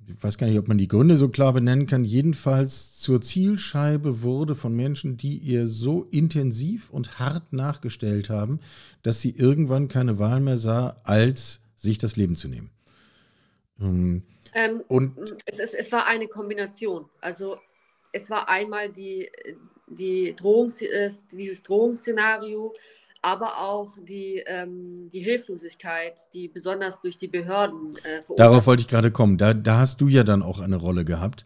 [0.07, 4.21] ich weiß gar nicht, ob man die Gründe so klar benennen kann, jedenfalls zur Zielscheibe
[4.21, 8.59] wurde von Menschen, die ihr so intensiv und hart nachgestellt haben,
[9.03, 12.69] dass sie irgendwann keine Wahl mehr sah, als sich das Leben zu nehmen.
[13.79, 14.23] Ähm,
[14.55, 17.09] Ähm, und es, es, es war eine Kombination.
[17.19, 17.57] Also
[18.13, 19.29] es war einmal die,
[19.87, 22.73] die Drohung, äh, dieses Drohungsszenario,
[23.25, 28.87] aber auch die, ähm, die Hilflosigkeit, die besonders durch die Behörden äh, Darauf wollte ich
[28.87, 29.39] gerade kommen.
[29.39, 31.43] Da, da hast du ja dann auch eine Rolle gehabt.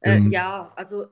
[0.00, 1.08] Äh, ähm, ja, also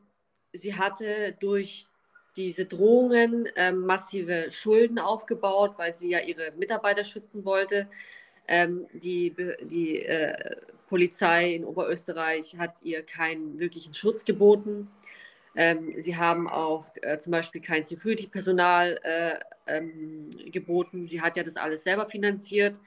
[0.55, 1.89] sie hatte durch
[2.37, 7.87] diese Drohungen äh, massive Schulden aufgebaut, weil sie ja ihre Mitarbeiter schützen wollte.
[8.51, 9.37] Ähm, die
[9.71, 10.57] die äh,
[10.89, 14.89] Polizei in Oberösterreich hat ihr keinen wirklichen Schutz geboten.
[15.59, 21.05] Ähm, sie haben auch äh, zum Beispiel kein Security-Personal äh, ähm, geboten.
[21.05, 22.81] Sie hat ja das alles selber finanziert,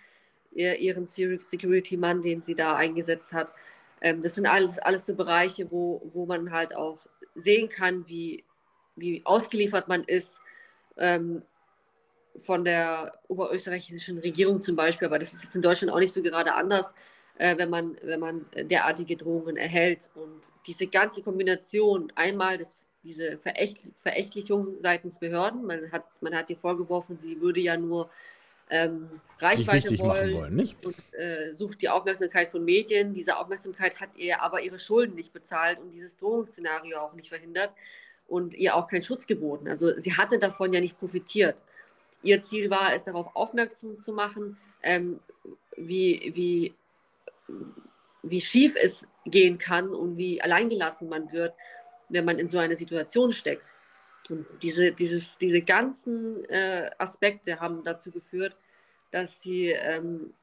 [0.53, 3.53] ihr, ihren Security-Mann, den sie da eingesetzt hat.
[3.99, 6.99] Ähm, das sind alles, alles so Bereiche, wo, wo man halt auch
[7.35, 8.45] sehen kann, wie,
[8.95, 10.39] wie ausgeliefert man ist
[10.95, 11.41] ähm,
[12.37, 16.21] von der oberösterreichischen Regierung zum Beispiel, aber das ist jetzt in Deutschland auch nicht so
[16.21, 16.95] gerade anders,
[17.37, 20.09] äh, wenn, man, wenn man derartige Drohungen erhält.
[20.15, 26.49] Und diese ganze Kombination, einmal das, diese Verächt, Verächtlichung seitens Behörden, man hat, man hat
[26.49, 28.09] ihr vorgeworfen, sie würde ja nur
[28.69, 33.13] ähm, Reichweite wollen, wollen und äh, sucht die Aufmerksamkeit von Medien.
[33.13, 37.71] Diese Aufmerksamkeit hat ihr aber ihre Schulden nicht bezahlt und dieses Drohungsszenario auch nicht verhindert
[38.27, 39.67] und ihr auch keinen Schutz geboten.
[39.67, 41.61] Also sie hatte davon ja nicht profitiert.
[42.23, 45.19] Ihr Ziel war es, darauf aufmerksam zu machen, ähm,
[45.75, 46.73] wie, wie,
[48.23, 51.53] wie schief es gehen kann und wie alleingelassen man wird,
[52.09, 53.67] wenn man in so einer Situation steckt.
[54.29, 58.55] Und diese, dieses, diese ganzen äh, Aspekte haben dazu geführt,
[59.11, 60.33] dass sie, ähm,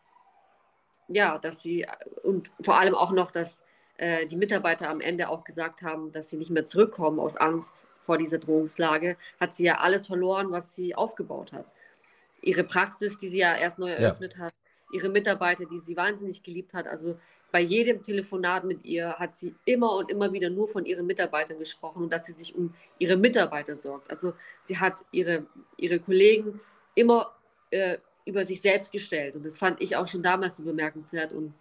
[1.09, 1.87] ja, dass sie,
[2.23, 3.63] und vor allem auch noch, dass
[3.97, 7.87] äh, die Mitarbeiter am Ende auch gesagt haben, dass sie nicht mehr zurückkommen aus Angst
[7.99, 11.67] vor dieser Drohungslage, hat sie ja alles verloren, was sie aufgebaut hat.
[12.41, 14.47] Ihre Praxis, die sie ja erst neu eröffnet ja.
[14.47, 14.55] hat,
[14.93, 16.87] ihre Mitarbeiter, die sie wahnsinnig geliebt hat.
[16.87, 17.19] Also
[17.51, 21.59] bei jedem Telefonat mit ihr hat sie immer und immer wieder nur von ihren Mitarbeitern
[21.59, 24.11] gesprochen und dass sie sich um ihre Mitarbeiter sorgt.
[24.11, 25.47] Also sie hat ihre,
[25.77, 26.61] ihre Kollegen
[26.95, 27.35] immer
[27.71, 31.55] äh, über sich selbst gestellt und das fand ich auch schon damals so bemerkenswert und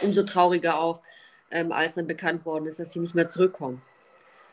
[0.00, 1.00] umso trauriger auch,
[1.50, 3.82] ähm, als dann bekannt worden ist, dass sie nicht mehr zurückkommen.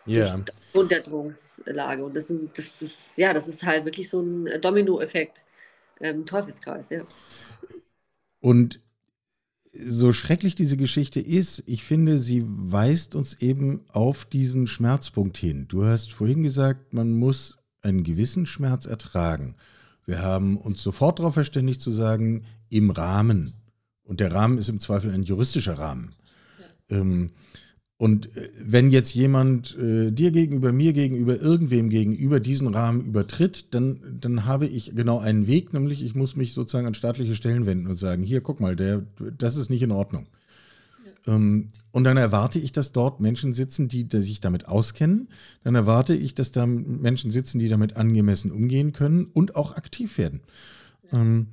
[0.05, 0.39] Ja.
[0.73, 2.03] Durch der Drohungslage.
[2.03, 5.45] Und das, sind, das, ist, ja, das ist halt wirklich so ein Dominoeffekt,
[5.99, 7.01] ähm, Teufelskreis, ja.
[8.41, 8.81] Und
[9.73, 15.67] so schrecklich diese Geschichte ist, ich finde, sie weist uns eben auf diesen Schmerzpunkt hin.
[15.69, 19.55] Du hast vorhin gesagt, man muss einen gewissen Schmerz ertragen.
[20.05, 23.53] Wir haben uns sofort darauf verständigt zu sagen, im Rahmen.
[24.03, 26.15] Und der Rahmen ist im Zweifel ein juristischer Rahmen.
[26.89, 26.97] Ja.
[26.97, 27.29] Ähm,
[28.01, 33.75] und äh, wenn jetzt jemand äh, dir gegenüber, mir gegenüber, irgendwem gegenüber diesen Rahmen übertritt,
[33.75, 37.67] dann, dann habe ich genau einen Weg, nämlich ich muss mich sozusagen an staatliche Stellen
[37.67, 39.03] wenden und sagen, hier, guck mal, der,
[39.37, 40.25] das ist nicht in Ordnung.
[41.27, 41.35] Ja.
[41.35, 45.27] Ähm, und dann erwarte ich, dass dort Menschen sitzen, die, die, sich damit auskennen.
[45.63, 50.17] Dann erwarte ich, dass da Menschen sitzen, die damit angemessen umgehen können und auch aktiv
[50.17, 50.41] werden.
[51.11, 51.19] Ja.
[51.19, 51.49] Ähm,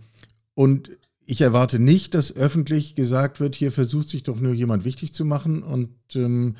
[0.54, 0.92] und
[1.30, 5.26] ich erwarte nicht, dass öffentlich gesagt wird, hier versucht sich doch nur jemand wichtig zu
[5.26, 6.56] machen und ähm,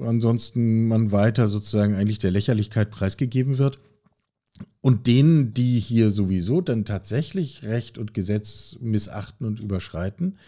[0.00, 3.78] ansonsten man weiter sozusagen eigentlich der Lächerlichkeit preisgegeben wird.
[4.80, 10.38] Und denen, die hier sowieso dann tatsächlich Recht und Gesetz missachten und überschreiten,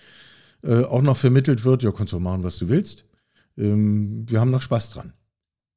[0.62, 3.04] äh, auch noch vermittelt wird, ja, kannst du machen, was du willst.
[3.58, 5.12] Ähm, wir haben noch Spaß dran.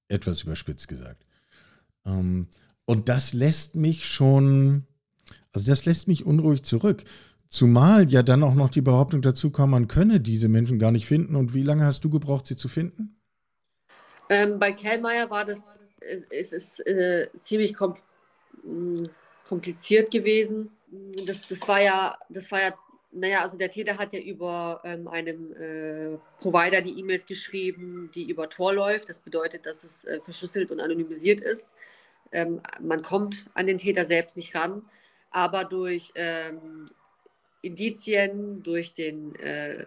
[0.07, 1.25] Etwas überspitzt gesagt.
[2.05, 2.47] Ähm,
[2.85, 4.85] und das lässt mich schon,
[5.51, 7.03] also das lässt mich unruhig zurück.
[7.47, 11.05] Zumal ja dann auch noch die Behauptung dazu kam, man könne diese Menschen gar nicht
[11.05, 11.35] finden.
[11.35, 13.15] Und wie lange hast du gebraucht, sie zu finden?
[14.29, 15.77] Ähm, bei Kellmeier war das,
[16.29, 17.95] es ist äh, ziemlich kom
[18.63, 19.05] mm,
[19.47, 20.71] kompliziert gewesen.
[21.25, 22.73] Das, das war ja, das war ja,
[23.11, 28.29] naja, also der Täter hat ja über ähm, einem äh, Provider die E-Mails geschrieben, die
[28.29, 29.09] über Tor läuft.
[29.09, 31.71] Das bedeutet, dass es äh, verschlüsselt und anonymisiert ist.
[32.31, 34.81] Ähm, man kommt an den Täter selbst nicht ran,
[35.31, 36.89] aber durch ähm,
[37.65, 39.85] Indizien durch den äh,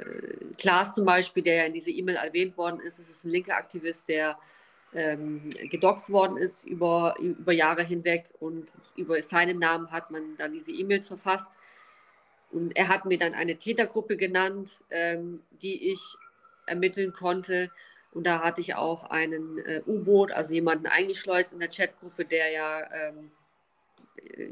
[0.59, 2.99] Klaas zum Beispiel, der ja in dieser E-Mail erwähnt worden ist.
[2.99, 4.37] Es ist ein linker Aktivist, der
[4.95, 10.53] ähm, gedoxt worden ist über, über Jahre hinweg und über seinen Namen hat man dann
[10.53, 11.51] diese E-Mails verfasst.
[12.51, 16.01] Und er hat mir dann eine Tätergruppe genannt, ähm, die ich
[16.67, 17.71] ermitteln konnte.
[18.12, 22.51] Und da hatte ich auch einen äh, U-Boot, also jemanden eingeschleust in der Chatgruppe, der
[22.51, 23.31] ja ähm,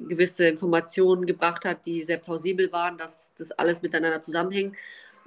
[0.09, 4.76] gewisse Informationen gebracht hat, die sehr plausibel waren, dass das alles miteinander zusammenhängt.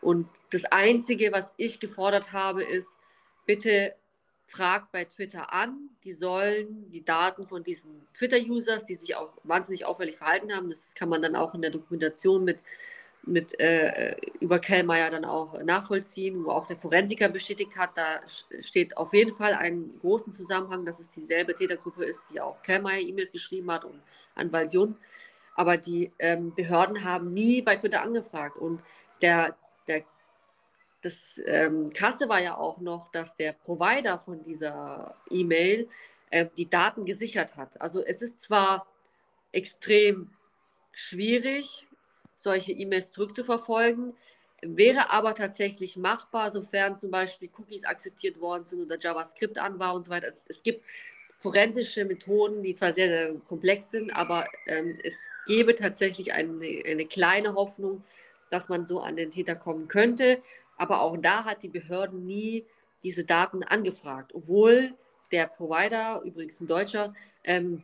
[0.02, 2.98] Und das Einzige, was ich gefordert habe, ist,
[3.46, 3.94] bitte
[4.50, 5.90] fragt bei Twitter an.
[6.04, 10.94] Die sollen die Daten von diesen Twitter-Users, die sich auch wahnsinnig auffällig verhalten haben, das
[10.96, 12.64] kann man dann auch in der Dokumentation mit
[13.24, 18.22] mit äh, über Kellmeier dann auch nachvollziehen, wo auch der Forensiker bestätigt hat, da
[18.62, 23.02] steht auf jeden Fall einen großen Zusammenhang, dass es dieselbe Tätergruppe ist, die auch Kellmeier
[23.02, 24.02] E-Mails geschrieben hat und
[24.36, 24.96] Anwalt Jun.
[25.56, 28.58] Aber die ähm, Behörden haben nie bei Twitter angefragt.
[28.58, 28.82] Und
[29.22, 30.04] der, der,
[31.02, 35.90] das ähm, Krasse war ja auch noch, dass der Provider von dieser E-Mail
[36.30, 37.80] äh, die Daten gesichert hat.
[37.82, 38.88] Also es ist zwar
[39.52, 40.32] extrem
[40.92, 41.86] schwierig,
[42.40, 44.14] solche E-Mails zurückzuverfolgen.
[44.62, 49.94] Wäre aber tatsächlich machbar, sofern zum Beispiel Cookies akzeptiert worden sind oder JavaScript an war
[49.94, 50.28] und so weiter.
[50.28, 50.84] Es, es gibt
[51.40, 55.16] forensische Methoden, die zwar sehr, sehr komplex sind, aber ähm, es
[55.48, 58.04] gäbe tatsächlich eine, eine kleine Hoffnung,
[58.50, 60.42] dass man so an den Täter kommen könnte.
[60.78, 62.66] Aber auch da hat die Behörden nie
[63.04, 64.94] diese Daten angefragt, obwohl
[65.32, 67.84] der Provider, übrigens ein Deutscher, ähm,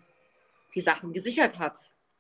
[0.73, 1.77] die Sachen gesichert hat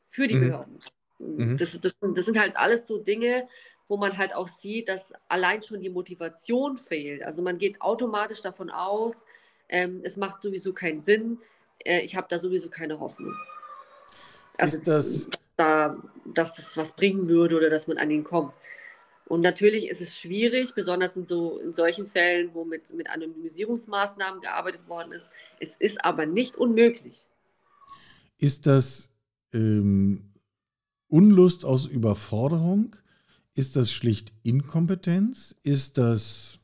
[0.07, 0.49] für die mhm.
[0.49, 0.73] Behörden.
[0.75, 0.94] Mhm.
[1.19, 3.47] Das, das, das sind halt alles so Dinge,
[3.87, 7.23] wo man halt auch sieht, dass allein schon die Motivation fehlt.
[7.23, 9.23] Also man geht automatisch davon aus,
[9.69, 11.39] ähm, es macht sowieso keinen Sinn,
[11.85, 13.33] äh, ich habe da sowieso keine Hoffnung.
[14.57, 18.53] Also, ist das da, dass das was bringen würde oder dass man an ihn kommt.
[19.27, 24.41] Und natürlich ist es schwierig, besonders in, so, in solchen Fällen, wo mit, mit Anonymisierungsmaßnahmen
[24.41, 25.31] gearbeitet worden ist.
[25.59, 27.25] Es ist aber nicht unmöglich.
[28.37, 29.09] Ist das
[29.53, 30.34] ähm,
[31.15, 32.97] Unlust aus Überforderung?
[33.53, 35.55] Ist das schlicht Inkompetenz?
[35.63, 36.59] Ist das,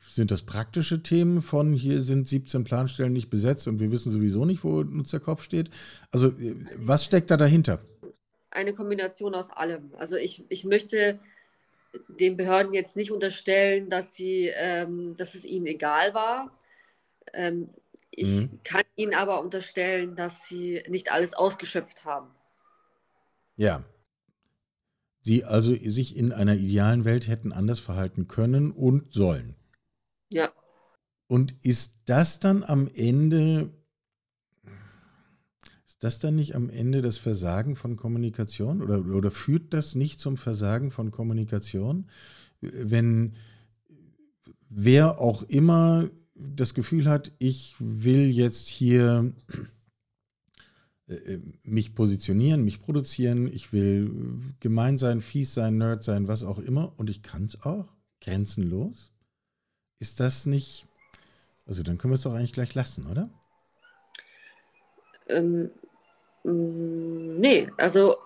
[0.00, 4.44] sind das praktische Themen von hier sind 17 Planstellen nicht besetzt und wir wissen sowieso
[4.46, 5.70] nicht, wo uns der Kopf steht?
[6.10, 6.32] Also,
[6.78, 7.80] was steckt da dahinter?
[8.50, 9.94] Eine Kombination aus allem.
[9.96, 11.20] Also, ich, ich möchte
[12.08, 16.50] den Behörden jetzt nicht unterstellen, dass, sie, ähm, dass es ihnen egal war.
[17.32, 17.70] Ähm,
[18.10, 18.58] ich mhm.
[18.64, 22.26] kann ihnen aber unterstellen, dass sie nicht alles ausgeschöpft haben.
[23.60, 23.84] Ja.
[25.20, 29.54] Sie also sich in einer idealen Welt hätten anders verhalten können und sollen.
[30.32, 30.50] Ja.
[31.26, 33.70] Und ist das dann am Ende,
[35.84, 38.80] ist das dann nicht am Ende das Versagen von Kommunikation?
[38.80, 42.08] Oder, oder führt das nicht zum Versagen von Kommunikation?
[42.62, 43.36] Wenn
[44.70, 49.34] wer auch immer das Gefühl hat, ich will jetzt hier
[51.64, 54.10] mich positionieren, mich produzieren, ich will
[54.60, 57.88] gemein sein, fies sein, Nerd sein, was auch immer und ich kann es auch,
[58.20, 59.12] grenzenlos.
[59.98, 60.86] Ist das nicht,
[61.66, 63.28] also dann können wir es doch eigentlich gleich lassen, oder?
[65.28, 65.70] Ähm,
[66.44, 68.16] mm, nee, also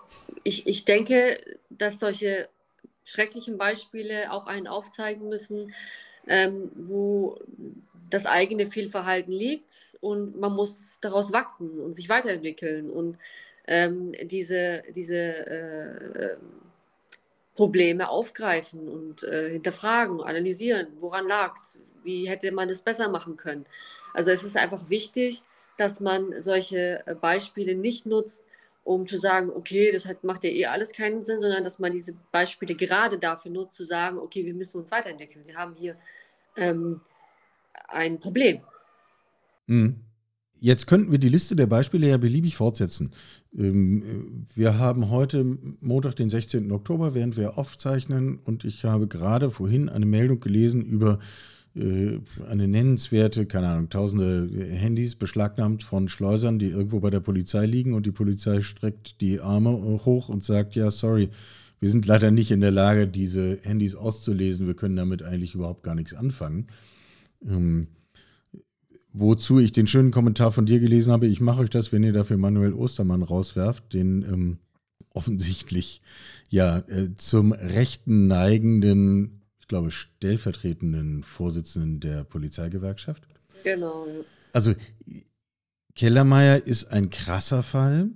[0.43, 2.49] ich, ich denke, dass solche
[3.03, 5.73] schrecklichen Beispiele auch einen aufzeigen müssen,
[6.27, 7.39] ähm, wo
[8.09, 13.17] das eigene Fehlverhalten liegt und man muss daraus wachsen und sich weiterentwickeln und
[13.67, 16.37] ähm, diese, diese äh,
[17.55, 23.37] Probleme aufgreifen und äh, hinterfragen, analysieren, woran lag es, wie hätte man es besser machen
[23.37, 23.65] können.
[24.13, 25.43] Also es ist einfach wichtig,
[25.77, 28.45] dass man solche äh, Beispiele nicht nutzt,
[28.83, 31.91] um zu sagen, okay, das hat, macht ja eh alles keinen Sinn, sondern dass man
[31.91, 35.47] diese Beispiele gerade dafür nutzt, zu sagen, okay, wir müssen uns weiterentwickeln.
[35.47, 35.97] Wir haben hier
[36.55, 37.01] ähm,
[37.87, 38.59] ein Problem.
[39.67, 40.01] Mhm.
[40.57, 43.11] Jetzt könnten wir die Liste der Beispiele ja beliebig fortsetzen.
[43.57, 45.43] Ähm, wir haben heute
[45.81, 46.71] Montag, den 16.
[46.71, 51.19] Oktober, während wir aufzeichnen, und ich habe gerade vorhin eine Meldung gelesen über
[51.75, 57.65] äh, eine nennenswerte, keine Ahnung, tausende Handys beschlagnahmt von Schleusern, die irgendwo bei der Polizei
[57.65, 59.71] liegen und die Polizei streckt die Arme
[60.05, 61.29] hoch und sagt, ja, sorry,
[61.81, 65.83] wir sind leider nicht in der Lage, diese Handys auszulesen, wir können damit eigentlich überhaupt
[65.83, 66.67] gar nichts anfangen.
[67.47, 67.87] Ähm,
[69.13, 72.13] wozu ich den schönen Kommentar von dir gelesen habe, ich mache euch das, wenn ihr
[72.13, 74.57] dafür Manuel Ostermann rauswerft, den ähm,
[75.11, 76.01] offensichtlich
[76.49, 83.23] ja äh, zum rechten neigenden, ich glaube, stellvertretenden Vorsitzenden der Polizeigewerkschaft.
[83.63, 84.05] Genau.
[84.51, 84.73] Also
[85.95, 88.09] Kellermeier ist ein krasser Fall,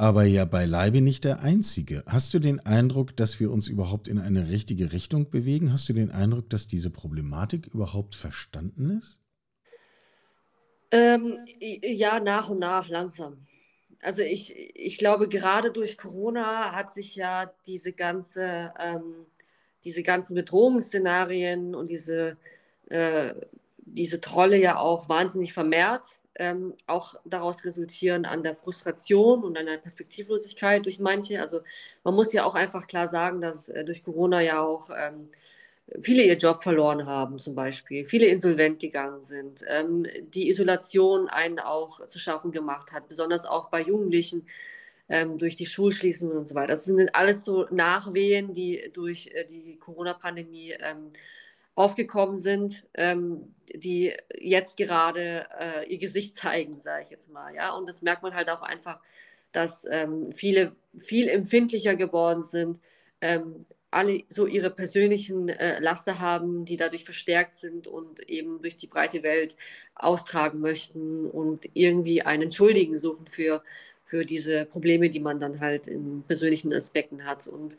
[0.00, 2.02] aber ja beileibe nicht der einzige.
[2.06, 5.74] Hast du den Eindruck, dass wir uns überhaupt in eine richtige Richtung bewegen?
[5.74, 9.20] Hast du den Eindruck, dass diese Problematik überhaupt verstanden ist?
[10.90, 13.46] Ähm, ja, nach und nach, langsam.
[14.00, 19.26] Also ich, ich glaube, gerade durch Corona hat sich ja diese ganze, ähm,
[19.84, 22.38] diese ganzen Bedrohungsszenarien und diese,
[22.88, 23.34] äh,
[23.76, 29.66] diese Trolle ja auch wahnsinnig vermehrt, ähm, auch daraus resultieren an der Frustration und an
[29.66, 31.40] der Perspektivlosigkeit durch manche.
[31.40, 31.60] Also
[32.04, 35.28] man muss ja auch einfach klar sagen, dass äh, durch Corona ja auch ähm,
[36.02, 41.58] viele ihr Job verloren haben zum Beispiel, viele insolvent gegangen sind, ähm, die Isolation einen
[41.58, 44.46] auch zu schaffen gemacht hat, besonders auch bei Jugendlichen,
[45.08, 46.68] ähm, durch die Schulschließungen und so weiter.
[46.68, 51.10] Das sind alles so Nachwehen, die durch äh, die Corona-Pandemie ähm,
[51.80, 57.54] aufgekommen sind, ähm, die jetzt gerade äh, ihr Gesicht zeigen, sage ich jetzt mal.
[57.54, 57.74] Ja?
[57.74, 59.00] Und das merkt man halt auch einfach,
[59.52, 62.80] dass ähm, viele viel empfindlicher geworden sind,
[63.20, 68.76] ähm, alle so ihre persönlichen äh, Laster haben, die dadurch verstärkt sind und eben durch
[68.76, 69.56] die breite Welt
[69.96, 73.62] austragen möchten und irgendwie einen Schuldigen suchen für,
[74.04, 77.48] für diese Probleme, die man dann halt in persönlichen Aspekten hat.
[77.48, 77.76] Und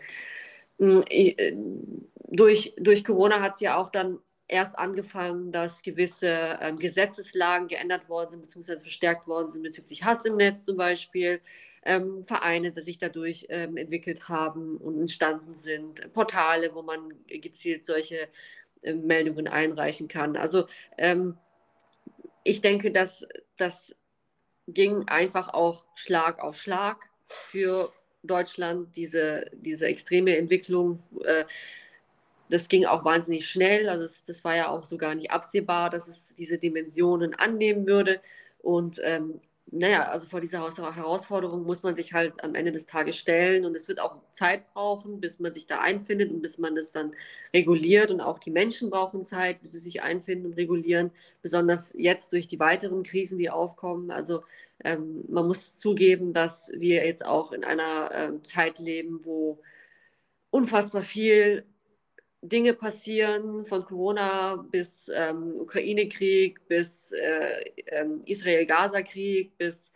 [2.31, 8.09] durch, durch Corona hat es ja auch dann erst angefangen, dass gewisse ähm, Gesetzeslagen geändert
[8.09, 11.39] worden sind, beziehungsweise verstärkt worden sind bezüglich Hass im Netz zum Beispiel.
[11.83, 17.85] Ähm, Vereine, die sich dadurch ähm, entwickelt haben und entstanden sind, Portale, wo man gezielt
[17.85, 18.29] solche
[18.81, 20.37] äh, Meldungen einreichen kann.
[20.37, 20.67] Also
[20.97, 21.37] ähm,
[22.43, 23.25] ich denke, dass
[23.57, 23.95] das
[24.67, 27.91] ging einfach auch Schlag auf Schlag für
[28.23, 30.99] Deutschland, diese, diese extreme Entwicklung.
[31.23, 31.45] Äh,
[32.49, 33.89] das ging auch wahnsinnig schnell.
[33.89, 37.87] Also es, das war ja auch so gar nicht absehbar, dass es diese Dimensionen annehmen
[37.87, 38.21] würde.
[38.59, 40.59] Und ähm, naja, also vor dieser
[40.95, 44.71] Herausforderung muss man sich halt am Ende des Tages stellen und es wird auch Zeit
[44.73, 47.13] brauchen, bis man sich da einfindet und bis man das dann
[47.53, 52.33] reguliert und auch die Menschen brauchen Zeit, bis sie sich einfinden und regulieren, besonders jetzt
[52.33, 54.11] durch die weiteren Krisen, die aufkommen.
[54.11, 54.43] Also
[54.83, 59.61] ähm, man muss zugeben, dass wir jetzt auch in einer ähm, Zeit leben, wo
[60.49, 61.65] unfassbar viel
[62.41, 69.93] Dinge passieren, von Corona bis ähm, Ukraine-Krieg, bis äh, ähm, Israel-Gaza-Krieg, bis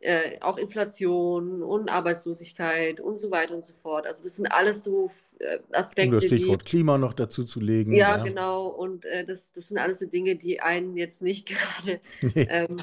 [0.00, 4.06] äh, auch Inflation und Arbeitslosigkeit und so weiter und so fort.
[4.06, 6.10] Also das sind alles so äh, Aspekte.
[6.10, 7.94] Um das Stichwort die, Klima noch dazu zu legen.
[7.94, 8.22] Ja, ja.
[8.22, 8.68] genau.
[8.68, 12.00] Und äh, das, das sind alles so Dinge, die einen jetzt nicht gerade
[12.34, 12.82] ähm,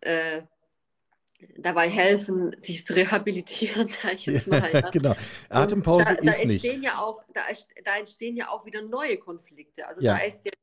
[0.00, 0.42] äh,
[1.56, 4.70] dabei helfen, sich zu rehabilitieren, sage ich jetzt mal.
[4.72, 5.14] Ja, genau.
[5.48, 6.64] Atempause da, da ist nicht.
[6.64, 7.42] Ja auch, da,
[7.84, 9.86] da, entstehen ja auch wieder neue Konflikte.
[9.86, 10.16] Also ja.
[10.16, 10.56] da ist jetzt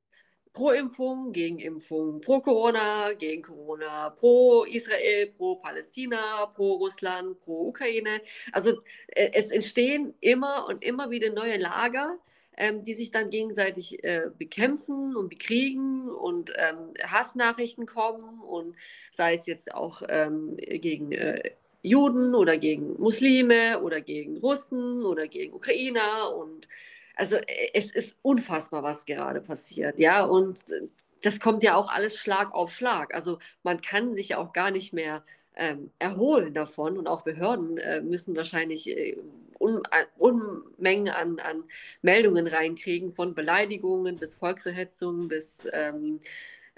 [0.53, 7.67] pro Impfung, gegen Impfung, pro Corona, gegen Corona, pro Israel, pro Palästina, pro Russland, pro
[7.67, 8.21] Ukraine.
[8.51, 12.17] Also äh, es entstehen immer und immer wieder neue Lager
[12.57, 18.75] ähm, die sich dann gegenseitig äh, bekämpfen und bekriegen und ähm, Hassnachrichten kommen und
[19.11, 21.51] sei es jetzt auch ähm, gegen äh,
[21.83, 26.67] Juden oder gegen Muslime oder gegen Russen oder gegen Ukrainer und
[27.15, 30.87] also äh, es ist unfassbar, was gerade passiert, ja und äh,
[31.21, 33.13] das kommt ja auch alles Schlag auf Schlag.
[33.13, 35.23] Also man kann sich auch gar nicht mehr
[35.57, 39.17] ähm, erholen davon und auch Behörden äh, müssen wahrscheinlich äh,
[39.59, 41.63] Un äh, Unmengen an, an
[42.03, 46.19] Meldungen reinkriegen, von Beleidigungen bis Volkserhetzungen bis ähm,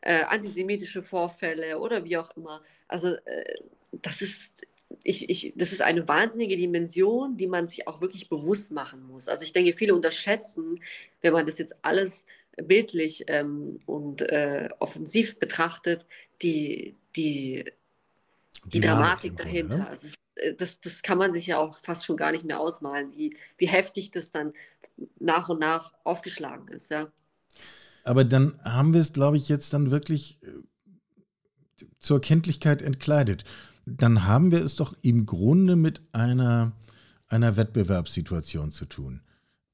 [0.01, 2.61] äh, antisemitische Vorfälle oder wie auch immer.
[2.87, 3.55] Also äh,
[3.91, 4.49] das ist
[5.03, 9.27] ich, ich, das ist eine wahnsinnige Dimension, die man sich auch wirklich bewusst machen muss.
[9.27, 10.81] Also ich denke, viele unterschätzen,
[11.21, 12.25] wenn man das jetzt alles
[12.57, 16.07] bildlich ähm, und äh, offensiv betrachtet,
[16.41, 17.65] die, die
[18.65, 19.77] die, Dramatik dahinter.
[19.77, 19.87] ne?
[19.87, 23.11] also, äh, das, das kann man sich ja auch fast schon gar nicht mehr ausmalen,
[23.13, 24.53] wie, wie heftig das dann
[25.19, 27.11] nach und nach aufgeschlagen ist, ja.
[28.03, 33.43] Aber dann haben wir es, glaube ich, jetzt dann wirklich äh, zur Kenntlichkeit entkleidet.
[33.85, 36.73] Dann haben wir es doch im Grunde mit einer,
[37.27, 39.21] einer Wettbewerbssituation zu tun.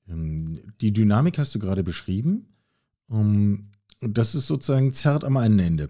[0.07, 2.53] Ähm, die Dynamik hast du gerade beschrieben.
[3.09, 5.89] Ähm, das ist sozusagen zerrt am einen Ende.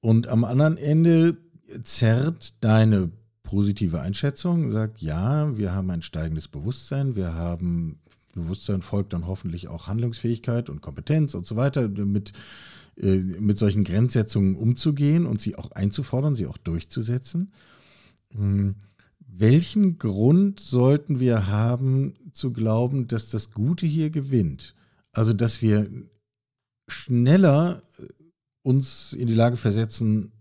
[0.00, 1.36] Und am anderen Ende
[1.82, 3.10] zerrt deine
[3.42, 8.00] positive Einschätzung, sagt, ja, wir haben ein steigendes Bewusstsein, wir haben
[8.36, 12.32] Bewusstsein folgt dann hoffentlich auch Handlungsfähigkeit und Kompetenz und so weiter, mit,
[12.96, 17.52] äh, mit solchen Grenzsetzungen umzugehen und sie auch einzufordern, sie auch durchzusetzen.
[18.34, 18.76] Hm.
[19.26, 24.74] Welchen Grund sollten wir haben zu glauben, dass das Gute hier gewinnt?
[25.12, 25.88] Also, dass wir
[26.88, 27.82] schneller
[28.62, 30.32] uns in die Lage versetzen,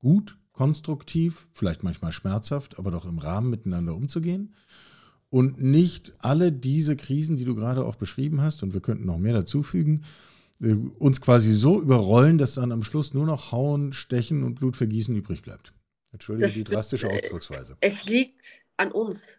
[0.00, 4.54] gut, konstruktiv, vielleicht manchmal schmerzhaft, aber doch im Rahmen miteinander umzugehen
[5.30, 9.18] und nicht alle diese Krisen, die du gerade auch beschrieben hast, und wir könnten noch
[9.18, 10.04] mehr dazufügen,
[10.60, 15.14] äh, uns quasi so überrollen, dass dann am Schluss nur noch Hauen, Stechen und Blutvergießen
[15.14, 15.74] übrig bleibt.
[16.12, 17.76] Entschuldige das, die drastische äh, Ausdrucksweise.
[17.80, 19.34] Es liegt an uns.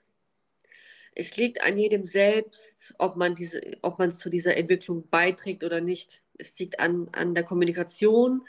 [1.15, 5.81] Es liegt an jedem selbst, ob man, diese, ob man zu dieser Entwicklung beiträgt oder
[5.81, 6.23] nicht.
[6.37, 8.43] Es liegt an, an der Kommunikation,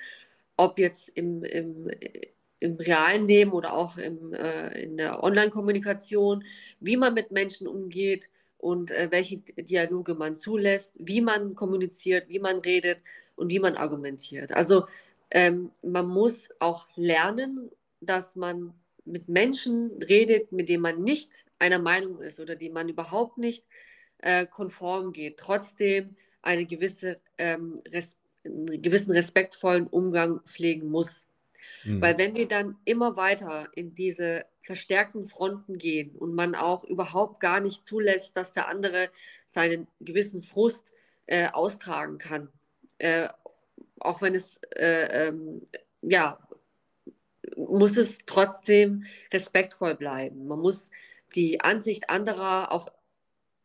[0.61, 1.90] ob jetzt im, im,
[2.58, 6.44] im realen Leben oder auch im, äh, in der Online-Kommunikation,
[6.80, 12.40] wie man mit Menschen umgeht und äh, welche Dialoge man zulässt, wie man kommuniziert, wie
[12.40, 12.98] man redet
[13.36, 14.52] und wie man argumentiert.
[14.52, 14.84] Also
[15.30, 17.70] ähm, man muss auch lernen,
[18.02, 18.74] dass man
[19.06, 23.64] mit Menschen redet, mit denen man nicht einer Meinung ist oder die man überhaupt nicht
[24.18, 31.28] äh, konform geht, trotzdem eine gewisse, ähm, res einen gewissen respektvollen Umgang pflegen muss.
[31.84, 32.01] Mhm.
[32.01, 37.41] Weil wenn wir dann immer weiter in diese verstärkten Fronten gehen und man auch überhaupt
[37.41, 39.11] gar nicht zulässt, dass der andere
[39.47, 40.93] seinen gewissen Frust
[41.26, 42.49] äh, austragen kann,
[42.99, 43.28] äh,
[43.99, 45.66] auch wenn es, äh, ähm,
[46.03, 46.38] ja,
[47.57, 50.47] muss es trotzdem respektvoll bleiben.
[50.47, 50.91] Man muss
[51.34, 52.91] die Ansicht anderer auch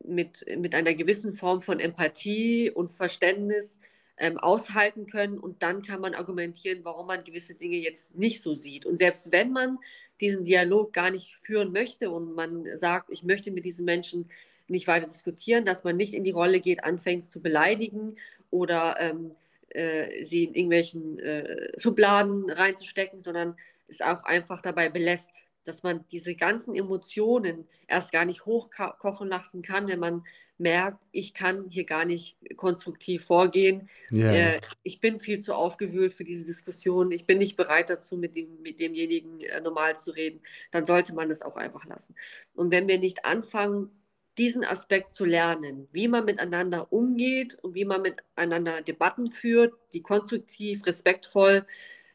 [0.04, 3.80] mit, mit einer gewissen Form von Empathie und Verständnis
[4.18, 8.56] ähm, aushalten können und dann kann man argumentieren, warum man gewisse Dinge jetzt nicht so
[8.56, 8.86] sieht.
[8.86, 9.78] Und selbst wenn man
[10.22, 14.30] diesen Dialog gar nicht führen möchte und man sagt, ich möchte mit diesen Menschen
[14.68, 18.16] nicht weiter diskutieren, dass man nicht in die Rolle geht, anfängt zu beleidigen
[18.50, 19.32] oder ähm,
[19.70, 23.56] äh, sie in irgendwelchen äh, Schubladen reinzustecken, sondern
[23.88, 25.32] es auch einfach dabei belässt,
[25.66, 30.24] dass man diese ganzen Emotionen erst gar nicht hochkochen lassen kann, wenn man
[30.58, 33.90] merkt, ich kann hier gar nicht konstruktiv vorgehen.
[34.12, 34.34] Yeah.
[34.34, 37.12] Äh, ich bin viel zu aufgewühlt für diese Diskussion.
[37.12, 40.40] Ich bin nicht bereit dazu, mit, dem, mit demjenigen äh, normal zu reden.
[40.72, 42.16] Dann sollte man das auch einfach lassen.
[42.54, 43.90] Und wenn wir nicht anfangen,
[44.38, 50.02] diesen Aspekt zu lernen, wie man miteinander umgeht und wie man miteinander Debatten führt, die
[50.02, 51.66] konstruktiv, respektvoll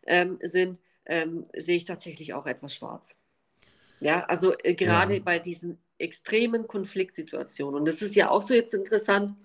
[0.06, 3.16] ähm, sind, ähm, sehe ich tatsächlich auch etwas schwarz.
[4.00, 5.22] Ja, also äh, gerade ja.
[5.22, 7.80] bei diesen extremen Konfliktsituationen.
[7.80, 9.36] Und das ist ja auch so jetzt interessant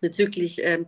[0.00, 0.86] bezüglich ähm,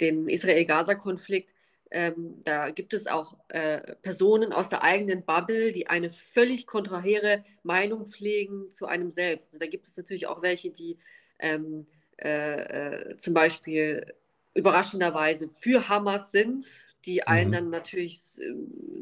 [0.00, 1.54] dem Israel-Gaza-Konflikt.
[1.90, 7.44] Ähm, da gibt es auch äh, Personen aus der eigenen Bubble, die eine völlig kontrahere
[7.62, 9.48] Meinung pflegen zu einem selbst.
[9.48, 10.98] Also da gibt es natürlich auch welche, die
[11.40, 11.86] ähm,
[12.22, 14.06] äh, äh, zum Beispiel
[14.54, 16.66] überraschenderweise für Hamas sind,
[17.06, 17.54] die einen mhm.
[17.54, 18.20] dann natürlich,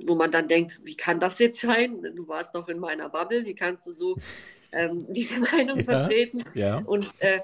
[0.06, 2.02] wo man dann denkt, wie kann das jetzt sein?
[2.14, 4.16] Du warst doch in meiner Bubble, wie kannst du so
[4.72, 6.44] ähm, diese Meinung ja, vertreten?
[6.54, 6.78] Ja.
[6.78, 7.40] Und äh,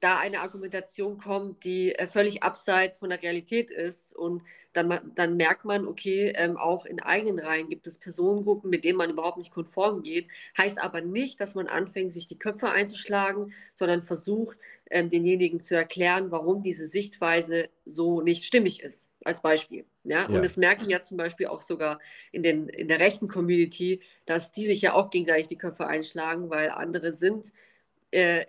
[0.00, 4.14] da eine Argumentation kommt, die äh, völlig abseits von der Realität ist.
[4.14, 4.42] Und
[4.72, 8.98] dann, dann merkt man, okay, ähm, auch in eigenen Reihen gibt es Personengruppen, mit denen
[8.98, 10.28] man überhaupt nicht konform geht.
[10.56, 14.56] Heißt aber nicht, dass man anfängt, sich die Köpfe einzuschlagen, sondern versucht,
[14.90, 19.84] ähm, denjenigen zu erklären, warum diese Sichtweise so nicht stimmig ist, als Beispiel.
[20.04, 20.20] Ja?
[20.20, 20.26] ja?
[20.26, 21.98] Und das merken ja zum Beispiel auch sogar
[22.30, 26.50] in, den, in der rechten Community, dass die sich ja auch gegenseitig die Köpfe einschlagen,
[26.50, 27.52] weil andere sind.
[28.10, 28.46] Äh,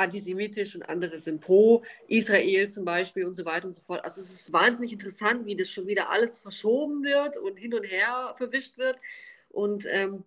[0.00, 4.04] antisemitisch und andere sind pro Israel zum Beispiel und so weiter und so fort.
[4.04, 7.84] Also es ist wahnsinnig interessant, wie das schon wieder alles verschoben wird und hin und
[7.84, 8.96] her verwischt wird.
[9.50, 10.24] Und ähm,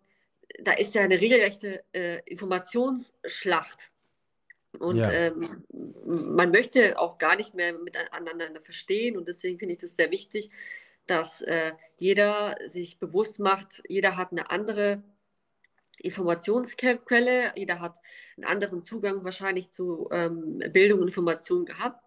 [0.59, 3.91] da ist ja eine regelrechte äh, Informationsschlacht.
[4.80, 5.11] Und ja.
[5.11, 5.63] ähm,
[6.05, 9.17] man möchte auch gar nicht mehr miteinander verstehen.
[9.17, 10.49] Und deswegen finde ich das sehr wichtig,
[11.07, 15.03] dass äh, jeder sich bewusst macht, jeder hat eine andere
[16.04, 17.54] Informationsquelle.
[17.56, 17.97] Jeder hat
[18.38, 22.04] einen anderen Zugang wahrscheinlich zu ähm, Bildung und Information gehabt.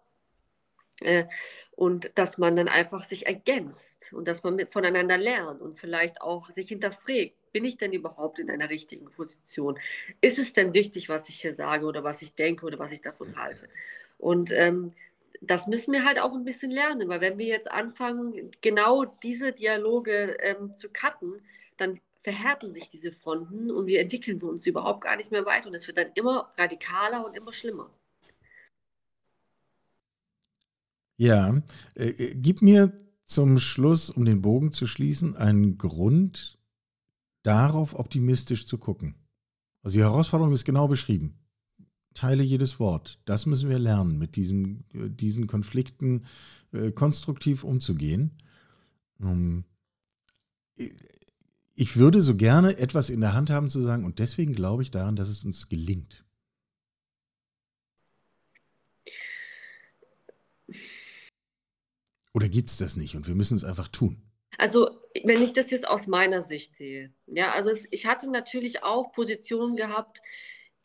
[1.01, 1.25] Äh,
[1.71, 6.21] und dass man dann einfach sich ergänzt und dass man mit, voneinander lernt und vielleicht
[6.21, 9.77] auch sich hinterfragt, bin ich denn überhaupt in einer richtigen Position?
[10.21, 13.01] Ist es denn richtig, was ich hier sage oder was ich denke oder was ich
[13.01, 13.69] davon halte?
[14.17, 14.93] Und ähm,
[15.41, 19.51] das müssen wir halt auch ein bisschen lernen, weil wenn wir jetzt anfangen, genau diese
[19.51, 21.41] Dialoge ähm, zu cutten,
[21.77, 25.75] dann verhärten sich diese Fronten und wir entwickeln uns überhaupt gar nicht mehr weiter und
[25.75, 27.89] es wird dann immer radikaler und immer schlimmer.
[31.15, 31.61] Ja,
[31.95, 32.91] äh, äh, gib mir
[33.23, 36.59] zum Schluss, um den Bogen zu schließen, einen Grund,
[37.43, 39.15] darauf optimistisch zu gucken.
[39.81, 41.39] Also die Herausforderung ist genau beschrieben.
[42.13, 43.21] Teile jedes Wort.
[43.23, 46.25] Das müssen wir lernen, mit diesem, äh, diesen Konflikten
[46.73, 48.33] äh, konstruktiv umzugehen.
[49.19, 49.63] Um,
[50.77, 50.91] ähm,
[51.79, 54.89] ich würde so gerne etwas in der Hand haben zu sagen, und deswegen glaube ich
[54.89, 56.25] daran, dass es uns gelingt.
[62.33, 64.21] Oder gibt es das nicht und wir müssen es einfach tun?
[64.57, 64.89] Also,
[65.23, 69.11] wenn ich das jetzt aus meiner Sicht sehe, ja, also es, ich hatte natürlich auch
[69.11, 70.21] Positionen gehabt,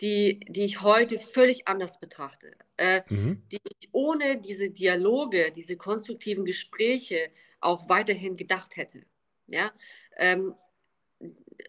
[0.03, 3.43] die, die ich heute völlig anders betrachte, äh, mhm.
[3.51, 7.31] die ich ohne diese Dialoge, diese konstruktiven Gespräche
[7.61, 9.05] auch weiterhin gedacht hätte.
[9.47, 9.73] Ja,
[10.17, 10.55] ähm,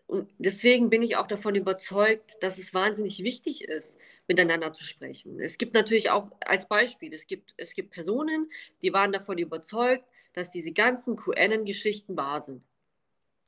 [0.07, 5.39] und deswegen bin ich auch davon überzeugt, dass es wahnsinnig wichtig ist, miteinander zu sprechen.
[5.39, 10.05] Es gibt natürlich auch als Beispiel, es gibt, es gibt Personen, die waren davon überzeugt,
[10.33, 12.61] dass diese ganzen QN-Geschichten wahr sind.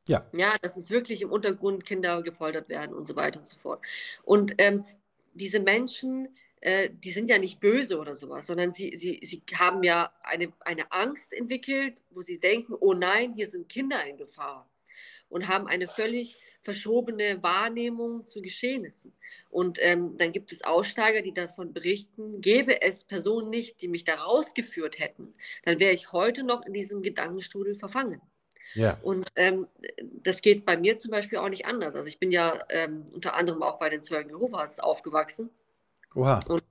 [0.08, 0.26] Ja.
[0.34, 3.82] Ja, dass es wirklich im Untergrund Kinder gefoltert werden und so weiter und so fort.
[4.24, 4.86] Und ähm,
[5.34, 6.30] diese Menschen,
[6.62, 10.54] äh, die sind ja nicht böse oder sowas, sondern sie, sie, sie haben ja eine,
[10.60, 14.70] eine Angst entwickelt, wo sie denken, oh nein, hier sind Kinder in Gefahr
[15.30, 19.14] und haben eine völlig verschobene Wahrnehmung zu Geschehnissen.
[19.50, 24.04] Und ähm, dann gibt es Aussteiger, die davon berichten, gäbe es Personen nicht, die mich
[24.04, 28.22] da rausgeführt hätten, dann wäre ich heute noch in diesem Gedankenstrudel verfangen.
[28.74, 28.98] Ja.
[29.04, 29.68] Und ähm,
[30.24, 31.96] das geht bei mir zum Beispiel auch nicht anders.
[31.96, 35.50] Also ich bin ja ähm, unter anderem auch bei den Zeugen Jehovas aufgewachsen.
[36.14, 36.44] Oha.
[36.48, 36.64] Und,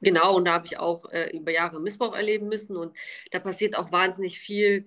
[0.00, 2.76] genau, und da habe ich auch äh, über Jahre Missbrauch erleben müssen.
[2.76, 2.96] Und
[3.30, 4.86] da passiert auch wahnsinnig viel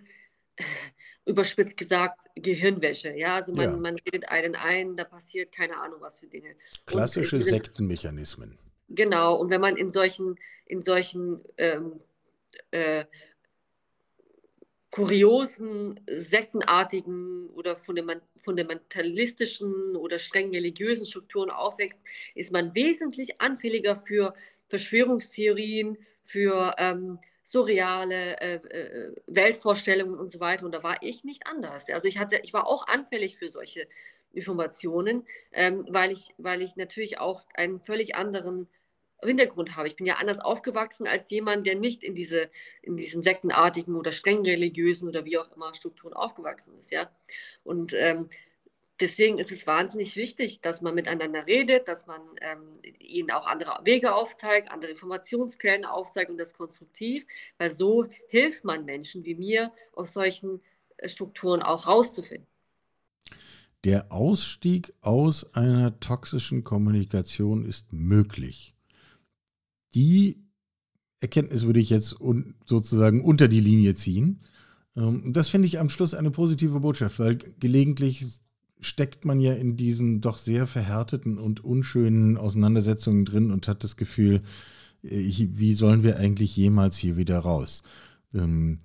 [1.30, 3.16] überspitzt gesagt, Gehirnwäsche.
[3.16, 3.78] Ja, also man, ja.
[3.78, 6.56] man redet einen ein, da passiert keine Ahnung was für Dinge.
[6.86, 8.58] Klassische und, Sektenmechanismen.
[8.90, 12.02] Genau, und wenn man in solchen, in solchen ähm,
[12.72, 13.06] äh,
[14.90, 22.02] kuriosen, sektenartigen oder fundamentalistischen oder streng religiösen Strukturen aufwächst,
[22.34, 24.34] ist man wesentlich anfälliger für
[24.68, 27.20] Verschwörungstheorien, für ähm,
[27.50, 30.66] surreale äh, äh, Weltvorstellungen und so weiter.
[30.66, 31.90] Und da war ich nicht anders.
[31.90, 33.88] Also ich hatte, ich war auch anfällig für solche
[34.34, 38.68] Informationen, ähm, weil ich, weil ich natürlich auch einen völlig anderen
[39.24, 39.88] Hintergrund habe.
[39.88, 42.52] Ich bin ja anders aufgewachsen als jemand, der nicht in diese,
[42.84, 47.10] in diesen sektenartigen oder streng religiösen oder wie auch immer Strukturen aufgewachsen ist, ja.
[47.64, 48.30] Und ähm,
[49.00, 53.80] deswegen ist es wahnsinnig wichtig, dass man miteinander redet, dass man ähm, ihnen auch andere
[53.84, 57.26] Wege aufzeigt, andere Informationsquellen aufzeigt und das konstruktiv,
[57.58, 60.62] weil so hilft man Menschen wie mir, aus solchen
[60.98, 62.48] äh, Strukturen auch rauszufinden.
[63.86, 68.76] Der Ausstieg aus einer toxischen Kommunikation ist möglich.
[69.94, 70.44] Die
[71.22, 74.42] Erkenntnis würde ich jetzt un sozusagen unter die Linie ziehen.
[74.96, 78.26] Ähm, das finde ich am Schluss eine positive Botschaft, weil gelegentlich
[78.80, 83.98] steckt man ja in diesen doch sehr verhärteten und unschönen Auseinandersetzungen drin und hat das
[83.98, 84.42] Gefühl,
[85.04, 87.84] äh, wie sollen wir eigentlich jemals hier wieder raus?
[88.34, 88.80] Ähm,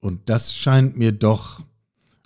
[0.00, 1.62] und das scheint mir doch,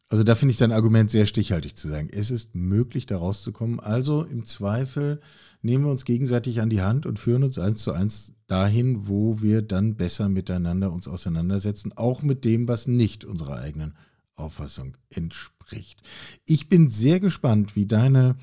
[0.08, 2.08] also da finde ich dein Argument sehr stichhaltig zu sagen.
[2.12, 3.80] Es ist möglich, da rauszukommen.
[3.80, 5.20] Also im Zweifel
[5.62, 9.40] nehmen wir uns gegenseitig an die Hand und führen uns eins zu eins dahin, wo
[9.40, 13.94] wir dann besser miteinander uns auseinandersetzen, auch mit dem, was nicht unserer eigenen
[14.37, 16.03] Auffassung entspricht.
[16.47, 18.37] Ich bin sehr gespannt, wie deine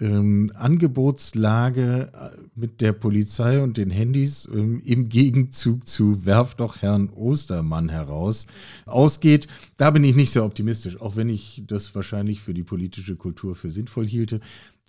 [0.00, 6.82] ähm, Angebotslage äh, mit der Polizei und den Handys ähm, im Gegenzug zu Werf doch
[6.82, 8.46] Herrn Ostermann heraus
[8.86, 9.48] ausgeht.
[9.76, 13.54] Da bin ich nicht so optimistisch, auch wenn ich das wahrscheinlich für die politische Kultur
[13.56, 14.40] für sinnvoll hielte.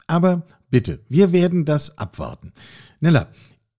[0.08, 2.52] Aber bitte, wir werden das abwarten.
[3.00, 3.32] Nella,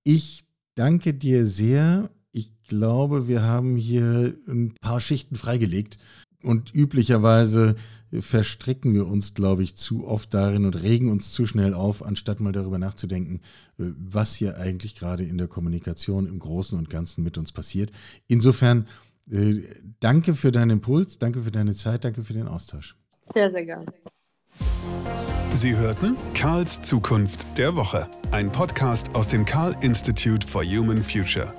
[0.05, 2.11] ich danke dir sehr.
[2.33, 5.99] Ich glaube, wir haben hier ein paar Schichten freigelegt
[6.43, 7.76] und üblicherweise
[8.18, 12.41] verstricken wir uns, glaube ich, zu oft darin und regen uns zu schnell auf, anstatt
[12.41, 13.41] mal darüber nachzudenken,
[13.78, 17.93] äh, was hier eigentlich gerade in der Kommunikation im Großen und Ganzen mit uns passiert.
[18.26, 18.86] Insofern
[19.30, 19.62] äh,
[20.01, 22.97] danke für deinen Impuls, danke für deine Zeit, danke für den Austausch.
[23.32, 23.86] Sehr, sehr gerne.
[25.53, 31.53] Sie hörten Karls Zukunft der Woche, ein Podcast aus dem Karl Institute for Human Future.